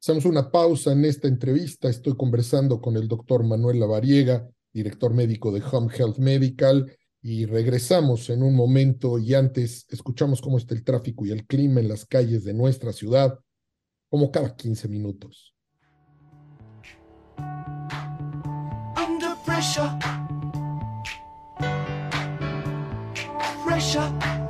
Hacemos 0.00 0.24
una 0.24 0.50
pausa 0.50 0.92
en 0.92 1.04
esta 1.04 1.28
entrevista. 1.28 1.88
Estoy 1.88 2.16
conversando 2.16 2.80
con 2.80 2.96
el 2.96 3.06
doctor 3.06 3.44
Manuel 3.44 3.78
Lavariega, 3.78 4.48
director 4.72 5.14
médico 5.14 5.52
de 5.52 5.62
Home 5.70 5.92
Health 5.96 6.18
Medical 6.18 6.92
y 7.22 7.46
regresamos 7.46 8.28
en 8.30 8.42
un 8.42 8.56
momento 8.56 9.18
y 9.18 9.34
antes 9.34 9.86
escuchamos 9.88 10.42
cómo 10.42 10.58
está 10.58 10.74
el 10.74 10.82
tráfico 10.82 11.24
y 11.24 11.30
el 11.30 11.46
clima 11.46 11.80
en 11.80 11.88
las 11.88 12.04
calles 12.04 12.44
de 12.44 12.52
nuestra 12.52 12.92
ciudad, 12.92 13.38
como 14.10 14.32
cada 14.32 14.56
15 14.56 14.88
minutos. 14.88 15.54
Under 18.96 19.36
pressure. 19.46 19.88
Pressure. 23.64 24.41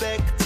respect. 0.00 0.37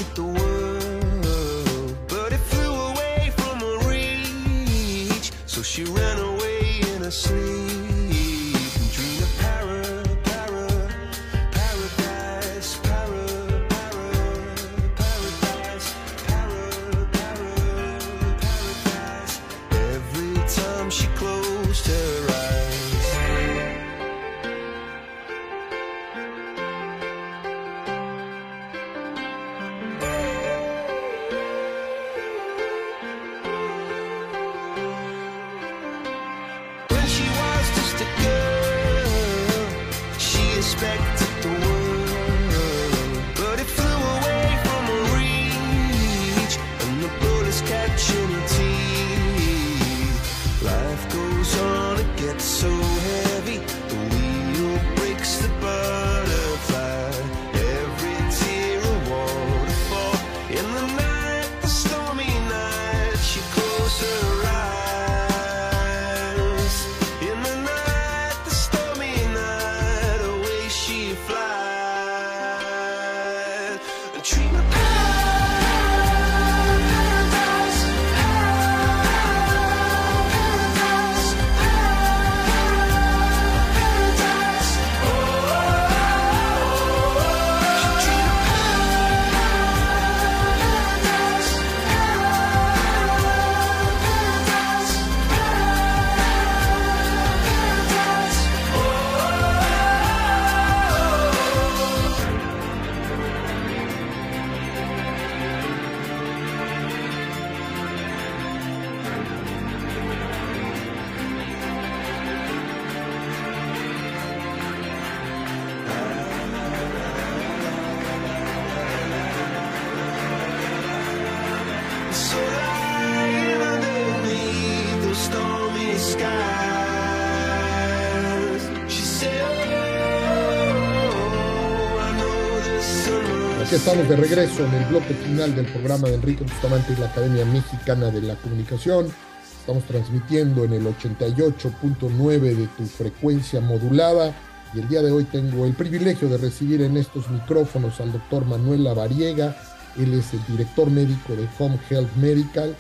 Estamos 133.93 134.09
de 134.09 134.17
regreso 134.17 134.65
en 134.65 134.73
el 134.73 134.85
bloque 134.87 135.13
final 135.13 135.55
del 135.55 135.67
programa 135.67 136.09
de 136.09 136.15
Enrique 136.15 136.45
Bustamante 136.45 136.95
y 136.95 136.97
la 136.97 137.09
Academia 137.09 137.45
Mexicana 137.45 138.07
de 138.07 138.23
la 138.23 138.37
Comunicación. 138.37 139.13
Estamos 139.61 139.85
transmitiendo 139.85 140.65
en 140.65 140.73
el 140.73 140.87
88.9 140.87 142.41
de 142.41 142.67
tu 142.69 142.87
frecuencia 142.87 143.61
modulada 143.61 144.35
y 144.73 144.79
el 144.81 144.89
día 144.89 145.03
de 145.03 145.13
hoy 145.13 145.25
tengo 145.25 145.67
el 145.67 145.75
privilegio 145.75 146.31
de 146.31 146.39
recibir 146.39 146.81
en 146.81 146.97
estos 146.97 147.29
micrófonos 147.29 148.01
al 148.01 148.13
doctor 148.13 148.47
Manuel 148.47 148.85
Lavariega. 148.85 149.59
Él 149.99 150.15
es 150.15 150.33
el 150.33 150.41
director 150.47 150.89
médico 150.89 151.37
de 151.37 151.47
Home 151.59 151.79
Health 151.91 152.17
Medical. 152.17 152.75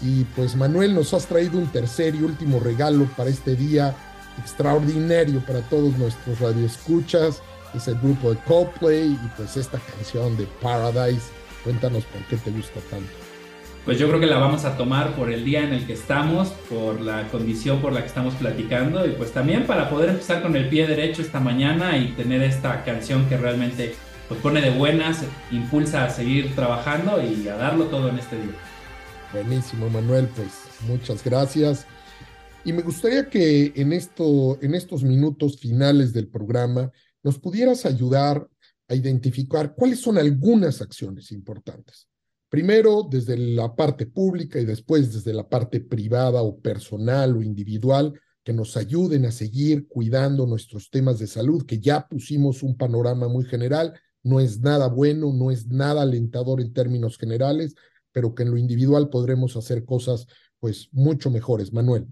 Y 0.00 0.22
pues 0.36 0.54
Manuel 0.54 0.94
nos 0.94 1.12
has 1.12 1.26
traído 1.26 1.58
un 1.58 1.72
tercer 1.72 2.14
y 2.14 2.22
último 2.22 2.60
regalo 2.60 3.06
para 3.16 3.30
este 3.30 3.56
día 3.56 3.96
extraordinario 4.38 5.40
para 5.44 5.60
todos 5.62 5.98
nuestros 5.98 6.38
radioescuchas 6.38 7.42
es 7.74 7.88
el 7.88 7.96
grupo 7.96 8.32
de 8.32 8.38
Coldplay 8.40 9.12
y 9.12 9.30
pues 9.36 9.56
esta 9.56 9.78
canción 9.78 10.36
de 10.36 10.46
Paradise. 10.60 11.30
Cuéntanos 11.64 12.04
por 12.04 12.22
qué 12.24 12.36
te 12.36 12.50
gusta 12.50 12.80
tanto. 12.90 13.10
Pues 13.84 13.98
yo 13.98 14.06
creo 14.08 14.20
que 14.20 14.26
la 14.26 14.38
vamos 14.38 14.64
a 14.64 14.76
tomar 14.76 15.16
por 15.16 15.32
el 15.32 15.44
día 15.44 15.64
en 15.64 15.72
el 15.72 15.86
que 15.86 15.94
estamos, 15.94 16.50
por 16.70 17.00
la 17.00 17.26
condición 17.28 17.80
por 17.80 17.92
la 17.92 18.00
que 18.00 18.06
estamos 18.06 18.34
platicando 18.34 19.04
y 19.06 19.10
pues 19.10 19.32
también 19.32 19.66
para 19.66 19.90
poder 19.90 20.10
empezar 20.10 20.40
con 20.40 20.54
el 20.54 20.68
pie 20.68 20.86
derecho 20.86 21.20
esta 21.20 21.40
mañana 21.40 21.96
y 21.98 22.12
tener 22.12 22.42
esta 22.42 22.84
canción 22.84 23.28
que 23.28 23.36
realmente 23.36 23.94
nos 24.30 24.38
pone 24.38 24.60
de 24.60 24.70
buenas, 24.70 25.24
impulsa 25.50 26.04
a 26.04 26.10
seguir 26.10 26.54
trabajando 26.54 27.20
y 27.20 27.48
a 27.48 27.56
darlo 27.56 27.86
todo 27.86 28.08
en 28.08 28.18
este 28.18 28.36
día. 28.36 28.54
Buenísimo, 29.32 29.90
Manuel, 29.90 30.28
pues 30.36 30.62
muchas 30.86 31.24
gracias. 31.24 31.86
Y 32.64 32.72
me 32.72 32.82
gustaría 32.82 33.28
que 33.28 33.72
en, 33.74 33.92
esto, 33.92 34.58
en 34.62 34.76
estos 34.76 35.02
minutos 35.02 35.58
finales 35.58 36.12
del 36.12 36.28
programa 36.28 36.92
nos 37.22 37.38
pudieras 37.38 37.86
ayudar 37.86 38.46
a 38.88 38.94
identificar 38.94 39.74
cuáles 39.74 40.00
son 40.00 40.18
algunas 40.18 40.80
acciones 40.80 41.32
importantes. 41.32 42.08
Primero, 42.48 43.08
desde 43.10 43.36
la 43.36 43.74
parte 43.74 44.06
pública 44.06 44.60
y 44.60 44.66
después 44.66 45.12
desde 45.12 45.32
la 45.32 45.48
parte 45.48 45.80
privada 45.80 46.42
o 46.42 46.58
personal 46.58 47.36
o 47.36 47.42
individual, 47.42 48.12
que 48.44 48.52
nos 48.52 48.76
ayuden 48.76 49.24
a 49.24 49.32
seguir 49.32 49.86
cuidando 49.88 50.46
nuestros 50.46 50.90
temas 50.90 51.18
de 51.18 51.28
salud, 51.28 51.64
que 51.64 51.78
ya 51.78 52.06
pusimos 52.08 52.62
un 52.62 52.76
panorama 52.76 53.28
muy 53.28 53.44
general, 53.44 53.94
no 54.22 54.40
es 54.40 54.60
nada 54.60 54.88
bueno, 54.88 55.32
no 55.32 55.50
es 55.50 55.68
nada 55.68 56.02
alentador 56.02 56.60
en 56.60 56.72
términos 56.72 57.16
generales, 57.18 57.74
pero 58.12 58.34
que 58.34 58.42
en 58.42 58.50
lo 58.50 58.58
individual 58.58 59.08
podremos 59.08 59.56
hacer 59.56 59.84
cosas 59.84 60.26
pues 60.58 60.88
mucho 60.92 61.30
mejores. 61.30 61.72
Manuel. 61.72 62.06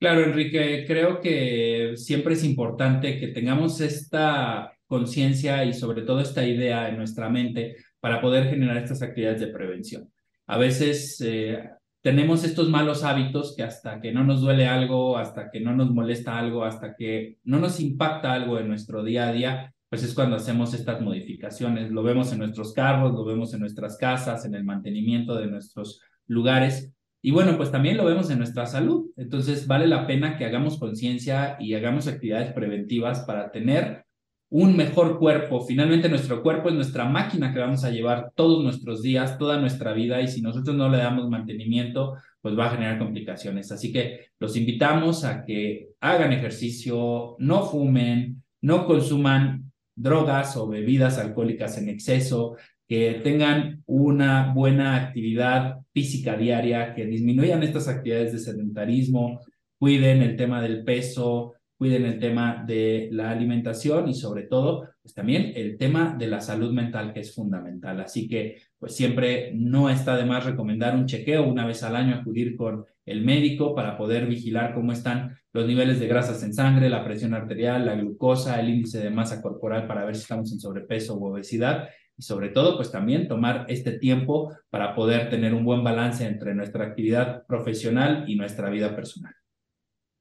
Claro, 0.00 0.24
Enrique, 0.24 0.86
creo 0.86 1.20
que 1.20 1.92
siempre 1.94 2.32
es 2.32 2.42
importante 2.42 3.18
que 3.20 3.28
tengamos 3.28 3.82
esta 3.82 4.72
conciencia 4.86 5.62
y 5.66 5.74
sobre 5.74 6.00
todo 6.02 6.20
esta 6.20 6.42
idea 6.42 6.88
en 6.88 6.96
nuestra 6.96 7.28
mente 7.28 7.76
para 8.00 8.18
poder 8.22 8.48
generar 8.48 8.78
estas 8.78 9.02
actividades 9.02 9.42
de 9.42 9.48
prevención. 9.48 10.10
A 10.46 10.56
veces 10.56 11.20
eh, 11.20 11.68
tenemos 12.00 12.44
estos 12.44 12.70
malos 12.70 13.04
hábitos 13.04 13.54
que 13.54 13.62
hasta 13.62 14.00
que 14.00 14.10
no 14.10 14.24
nos 14.24 14.40
duele 14.40 14.66
algo, 14.66 15.18
hasta 15.18 15.50
que 15.50 15.60
no 15.60 15.76
nos 15.76 15.90
molesta 15.90 16.38
algo, 16.38 16.64
hasta 16.64 16.96
que 16.96 17.36
no 17.44 17.58
nos 17.58 17.78
impacta 17.78 18.32
algo 18.32 18.58
en 18.58 18.68
nuestro 18.68 19.04
día 19.04 19.28
a 19.28 19.32
día, 19.32 19.74
pues 19.90 20.02
es 20.02 20.14
cuando 20.14 20.36
hacemos 20.36 20.72
estas 20.72 21.02
modificaciones. 21.02 21.90
Lo 21.90 22.02
vemos 22.02 22.32
en 22.32 22.38
nuestros 22.38 22.72
carros, 22.72 23.12
lo 23.12 23.26
vemos 23.26 23.52
en 23.52 23.60
nuestras 23.60 23.98
casas, 23.98 24.46
en 24.46 24.54
el 24.54 24.64
mantenimiento 24.64 25.34
de 25.34 25.48
nuestros 25.48 26.00
lugares 26.26 26.90
y 27.22 27.30
bueno, 27.32 27.56
pues 27.56 27.70
también 27.70 27.96
lo 27.96 28.04
vemos 28.04 28.30
en 28.30 28.38
nuestra 28.38 28.66
salud. 28.66 29.10
Entonces 29.16 29.66
vale 29.66 29.86
la 29.86 30.06
pena 30.06 30.38
que 30.38 30.46
hagamos 30.46 30.78
conciencia 30.78 31.56
y 31.60 31.74
hagamos 31.74 32.06
actividades 32.06 32.52
preventivas 32.52 33.20
para 33.20 33.50
tener 33.50 34.04
un 34.48 34.76
mejor 34.76 35.18
cuerpo. 35.18 35.60
Finalmente 35.64 36.08
nuestro 36.08 36.42
cuerpo 36.42 36.70
es 36.70 36.74
nuestra 36.74 37.04
máquina 37.04 37.52
que 37.52 37.60
vamos 37.60 37.84
a 37.84 37.90
llevar 37.90 38.32
todos 38.34 38.64
nuestros 38.64 39.02
días, 39.02 39.38
toda 39.38 39.60
nuestra 39.60 39.92
vida 39.92 40.20
y 40.20 40.28
si 40.28 40.40
nosotros 40.40 40.74
no 40.76 40.88
le 40.88 40.98
damos 40.98 41.28
mantenimiento, 41.28 42.16
pues 42.40 42.58
va 42.58 42.66
a 42.66 42.70
generar 42.70 42.98
complicaciones. 42.98 43.70
Así 43.70 43.92
que 43.92 44.26
los 44.38 44.56
invitamos 44.56 45.24
a 45.24 45.44
que 45.44 45.90
hagan 46.00 46.32
ejercicio, 46.32 47.36
no 47.38 47.64
fumen, 47.64 48.42
no 48.62 48.86
consuman 48.86 49.70
drogas 49.94 50.56
o 50.56 50.66
bebidas 50.66 51.18
alcohólicas 51.18 51.76
en 51.78 51.90
exceso, 51.90 52.56
que 52.90 53.20
tengan 53.22 53.84
una 53.86 54.52
buena 54.52 54.96
actividad 54.96 55.76
física 55.92 56.36
diaria, 56.36 56.92
que 56.92 57.06
disminuyan 57.06 57.62
estas 57.62 57.86
actividades 57.86 58.32
de 58.32 58.40
sedentarismo, 58.40 59.38
cuiden 59.78 60.22
el 60.22 60.34
tema 60.34 60.60
del 60.60 60.82
peso, 60.82 61.54
cuiden 61.78 62.04
el 62.04 62.18
tema 62.18 62.64
de 62.66 63.08
la 63.12 63.30
alimentación 63.30 64.08
y 64.08 64.14
sobre 64.14 64.42
todo, 64.42 64.88
pues 65.00 65.14
también 65.14 65.52
el 65.54 65.78
tema 65.78 66.16
de 66.18 66.26
la 66.26 66.40
salud 66.40 66.72
mental 66.72 67.12
que 67.12 67.20
es 67.20 67.32
fundamental. 67.32 68.00
Así 68.00 68.26
que, 68.26 68.56
pues 68.76 68.96
siempre 68.96 69.52
no 69.54 69.88
está 69.88 70.16
de 70.16 70.24
más 70.24 70.44
recomendar 70.44 70.96
un 70.96 71.06
chequeo 71.06 71.46
una 71.46 71.64
vez 71.64 71.84
al 71.84 71.94
año, 71.94 72.16
acudir 72.16 72.56
con 72.56 72.86
el 73.06 73.24
médico 73.24 73.72
para 73.72 73.96
poder 73.96 74.26
vigilar 74.26 74.74
cómo 74.74 74.90
están 74.90 75.38
los 75.52 75.64
niveles 75.64 76.00
de 76.00 76.08
grasas 76.08 76.42
en 76.42 76.52
sangre, 76.52 76.90
la 76.90 77.04
presión 77.04 77.34
arterial, 77.34 77.86
la 77.86 77.94
glucosa, 77.94 78.60
el 78.60 78.68
índice 78.68 78.98
de 78.98 79.10
masa 79.10 79.40
corporal 79.40 79.86
para 79.86 80.04
ver 80.04 80.16
si 80.16 80.22
estamos 80.22 80.52
en 80.52 80.58
sobrepeso 80.58 81.16
u 81.16 81.26
obesidad 81.26 81.88
y 82.20 82.22
sobre 82.22 82.50
todo, 82.50 82.76
pues 82.76 82.90
también 82.90 83.28
tomar 83.28 83.64
este 83.70 83.92
tiempo 83.92 84.54
para 84.68 84.94
poder 84.94 85.30
tener 85.30 85.54
un 85.54 85.64
buen 85.64 85.82
balance 85.82 86.22
entre 86.26 86.54
nuestra 86.54 86.84
actividad 86.84 87.46
profesional 87.46 88.24
y 88.28 88.36
nuestra 88.36 88.68
vida 88.68 88.94
personal. 88.94 89.32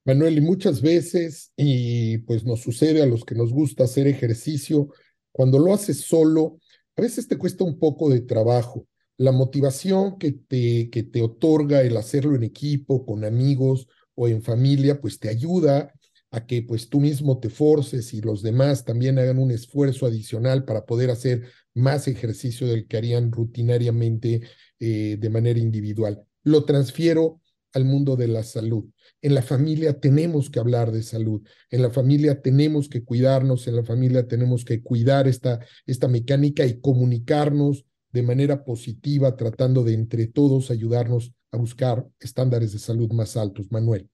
Manuel, 0.06 0.38
y 0.38 0.41
muchas 0.41 0.82
veces, 0.82 1.52
y 1.58 2.20
pues 2.20 2.45
nos 2.45 2.62
sucede 2.62 3.02
a 3.02 3.06
los 3.06 3.26
que 3.26 3.36
nos 3.36 3.52
gusta 3.52 3.84
hacer 3.84 4.08
ejercicio, 4.08 4.88
cuando 5.34 5.60
lo 5.60 5.74
haces 5.74 6.00
solo, 6.00 6.60
a 6.95 7.02
veces 7.02 7.28
te 7.28 7.38
cuesta 7.38 7.66
un 7.66 7.78
poco 7.78 8.10
de 8.10 8.22
trabajo. 8.22 8.88
La 9.18 9.34
motivación 9.34 10.18
que 10.18 10.32
te, 10.32 10.89
que 10.89 11.04
te 11.04 11.22
otorga 11.22 11.82
el 11.82 11.97
hacerlo 11.97 12.34
en 12.34 12.43
equipo, 12.43 13.06
con 13.06 13.26
amigos 13.26 13.89
o 14.16 14.30
en 14.30 14.41
familia, 14.41 15.02
pues 15.02 15.20
te 15.20 15.28
ayuda 15.28 15.93
a 16.32 16.45
que 16.45 16.62
pues 16.62 16.88
tú 16.88 17.02
mismo 17.02 17.39
te 17.39 17.50
forces 17.50 18.14
y 18.14 18.22
los 18.22 18.41
demás 18.41 18.86
también 18.86 19.20
hagan 19.20 19.39
un 19.39 19.52
esfuerzo 19.52 20.06
adicional 20.06 20.64
para 20.64 20.86
poder 20.86 21.10
hacer 21.10 21.50
más 21.80 22.07
ejercicio 22.07 22.67
del 22.67 22.88
que 22.88 22.97
harían 22.97 23.32
rutinariamente 23.32 24.41
eh, 24.80 25.17
de 25.19 25.30
manera 25.30 25.59
individual. 25.59 26.23
Lo 26.43 26.65
transfiero 26.65 27.41
al 27.73 27.86
mundo 27.86 28.15
de 28.15 28.27
la 28.27 28.43
salud. 28.43 28.86
En 29.21 29.36
la 29.36 29.41
familia 29.41 29.99
tenemos 29.99 30.49
que 30.49 30.59
hablar 30.59 30.91
de 30.91 31.03
salud, 31.03 31.41
en 31.69 31.82
la 31.82 31.89
familia 31.89 32.41
tenemos 32.41 32.89
que 32.89 33.03
cuidarnos, 33.03 33.67
en 33.67 33.75
la 33.75 33.84
familia 33.84 34.27
tenemos 34.27 34.65
que 34.65 34.82
cuidar 34.82 35.27
esta, 35.27 35.59
esta 35.86 36.07
mecánica 36.07 36.65
y 36.65 36.80
comunicarnos 36.80 37.86
de 38.11 38.23
manera 38.23 38.63
positiva, 38.63 39.36
tratando 39.36 39.84
de 39.84 39.93
entre 39.93 40.27
todos 40.27 40.71
ayudarnos 40.71 41.34
a 41.51 41.57
buscar 41.57 42.07
estándares 42.19 42.73
de 42.73 42.80
salud 42.80 43.11
más 43.11 43.38
altos. 43.38 43.71
Manuel. 43.71 44.09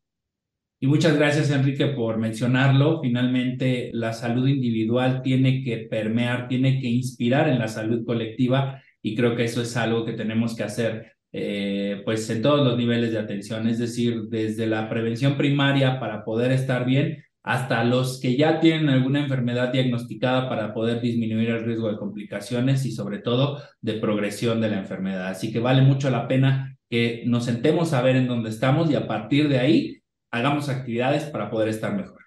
Y 0.86 0.88
muchas 0.88 1.18
gracias, 1.18 1.50
Enrique, 1.50 1.88
por 1.88 2.20
mencionarlo. 2.20 3.02
Finalmente, 3.02 3.90
la 3.92 4.14
salud 4.14 4.48
individual 4.48 5.24
tiene 5.24 5.64
que 5.64 5.78
permear, 5.90 6.48
tiene 6.48 6.80
que 6.80 6.88
inspirar 6.88 7.50
en 7.50 7.58
la 7.58 7.68
salud 7.68 8.06
colectiva 8.06 8.84
y 9.02 9.16
creo 9.16 9.36
que 9.36 9.46
eso 9.46 9.64
es 9.64 9.76
algo 9.78 10.06
que 10.06 10.14
tenemos 10.14 10.56
que 10.56 10.62
hacer 10.62 11.14
eh, 11.32 12.04
pues 12.06 12.30
en 12.30 12.44
todos 12.44 12.64
los 12.64 12.78
niveles 12.78 13.12
de 13.14 13.18
atención, 13.18 13.68
es 13.68 13.80
decir, 13.80 14.26
desde 14.30 14.68
la 14.68 14.88
prevención 14.88 15.38
primaria 15.38 16.00
para 16.00 16.24
poder 16.24 16.52
estar 16.52 16.86
bien 16.86 17.24
hasta 17.42 17.84
los 17.84 18.20
que 18.22 18.38
ya 18.38 18.60
tienen 18.60 18.90
alguna 18.90 19.22
enfermedad 19.22 19.74
diagnosticada 19.74 20.48
para 20.48 20.72
poder 20.72 21.02
disminuir 21.02 21.50
el 21.50 21.66
riesgo 21.66 21.90
de 21.90 21.98
complicaciones 21.98 22.86
y 22.86 22.92
sobre 22.92 23.18
todo 23.18 23.60
de 23.82 23.94
progresión 23.94 24.62
de 24.62 24.70
la 24.70 24.78
enfermedad. 24.78 25.30
Así 25.30 25.52
que 25.52 25.60
vale 25.60 25.82
mucho 25.82 26.12
la 26.12 26.28
pena 26.28 26.78
que 26.92 27.24
nos 27.26 27.46
sentemos 27.46 27.94
a 27.94 28.04
ver 28.04 28.18
en 28.18 28.28
dónde 28.28 28.52
estamos 28.52 28.92
y 28.92 28.94
a 28.94 29.08
partir 29.08 29.50
de 29.50 29.58
ahí 29.58 29.96
hagamos 30.36 30.68
actividades 30.68 31.24
para 31.26 31.50
poder 31.50 31.70
estar 31.70 31.96
mejor. 31.96 32.22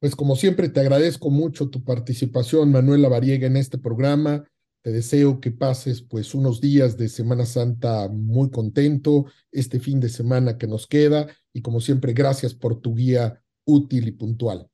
Pues 0.00 0.14
como 0.16 0.36
siempre 0.36 0.68
te 0.68 0.80
agradezco 0.80 1.30
mucho 1.30 1.68
tu 1.68 1.84
participación, 1.84 2.70
Manuel 2.70 3.02
Lavariega, 3.02 3.46
en 3.46 3.56
este 3.56 3.78
programa. 3.78 4.44
Te 4.82 4.90
deseo 4.90 5.40
que 5.40 5.52
pases 5.52 6.02
pues 6.02 6.34
unos 6.34 6.60
días 6.60 6.96
de 6.96 7.08
Semana 7.08 7.44
Santa 7.44 8.08
muy 8.08 8.50
contento, 8.50 9.26
este 9.52 9.78
fin 9.78 10.00
de 10.00 10.08
semana 10.08 10.58
que 10.58 10.66
nos 10.66 10.86
queda 10.86 11.28
y 11.52 11.62
como 11.62 11.80
siempre 11.80 12.12
gracias 12.12 12.54
por 12.54 12.80
tu 12.80 12.94
guía 12.94 13.40
útil 13.64 14.08
y 14.08 14.12
puntual. 14.12 14.68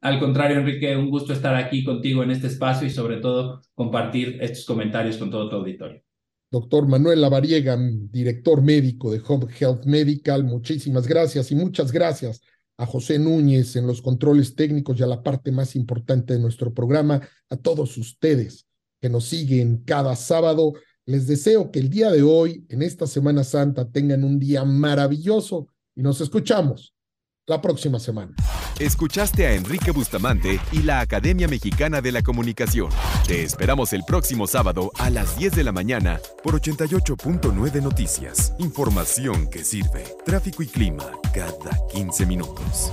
Al 0.00 0.18
contrario, 0.18 0.58
Enrique, 0.58 0.96
un 0.96 1.10
gusto 1.10 1.32
estar 1.32 1.54
aquí 1.54 1.82
contigo 1.82 2.22
en 2.22 2.30
este 2.30 2.46
espacio 2.46 2.86
y 2.86 2.90
sobre 2.90 3.18
todo 3.18 3.62
compartir 3.74 4.38
estos 4.40 4.66
comentarios 4.66 5.16
con 5.16 5.30
todo 5.30 5.48
tu 5.48 5.56
auditorio 5.56 6.03
doctor 6.54 6.86
Manuel 6.86 7.20
Lavariega, 7.20 7.76
director 8.12 8.62
médico 8.62 9.10
de 9.10 9.20
Home 9.26 9.46
Health 9.58 9.86
Medical. 9.86 10.44
Muchísimas 10.44 11.08
gracias 11.08 11.50
y 11.50 11.56
muchas 11.56 11.90
gracias 11.90 12.42
a 12.76 12.86
José 12.86 13.18
Núñez 13.18 13.74
en 13.74 13.88
los 13.88 14.00
controles 14.00 14.54
técnicos 14.54 14.98
y 14.98 15.02
a 15.02 15.08
la 15.08 15.20
parte 15.20 15.50
más 15.50 15.74
importante 15.74 16.34
de 16.34 16.38
nuestro 16.38 16.72
programa, 16.72 17.20
a 17.50 17.56
todos 17.56 17.98
ustedes 17.98 18.66
que 19.00 19.08
nos 19.08 19.24
siguen 19.24 19.82
cada 19.84 20.14
sábado. 20.14 20.74
Les 21.06 21.26
deseo 21.26 21.72
que 21.72 21.80
el 21.80 21.90
día 21.90 22.12
de 22.12 22.22
hoy, 22.22 22.64
en 22.68 22.82
esta 22.82 23.08
Semana 23.08 23.42
Santa, 23.42 23.90
tengan 23.90 24.22
un 24.22 24.38
día 24.38 24.64
maravilloso 24.64 25.66
y 25.96 26.02
nos 26.02 26.20
escuchamos 26.20 26.93
la 27.46 27.60
próxima 27.60 27.98
semana. 27.98 28.34
Escuchaste 28.78 29.46
a 29.46 29.52
Enrique 29.52 29.90
Bustamante 29.90 30.60
y 30.72 30.82
la 30.82 31.00
Academia 31.00 31.46
Mexicana 31.46 32.00
de 32.00 32.12
la 32.12 32.22
Comunicación. 32.22 32.88
Te 33.26 33.42
esperamos 33.42 33.92
el 33.92 34.02
próximo 34.04 34.46
sábado 34.46 34.90
a 34.98 35.10
las 35.10 35.38
10 35.38 35.54
de 35.54 35.64
la 35.64 35.72
mañana 35.72 36.20
por 36.42 36.60
88.9 36.60 37.82
Noticias. 37.82 38.54
Información 38.58 39.48
que 39.50 39.62
sirve. 39.62 40.04
Tráfico 40.24 40.62
y 40.62 40.66
clima 40.66 41.04
cada 41.32 41.86
15 41.92 42.26
minutos. 42.26 42.92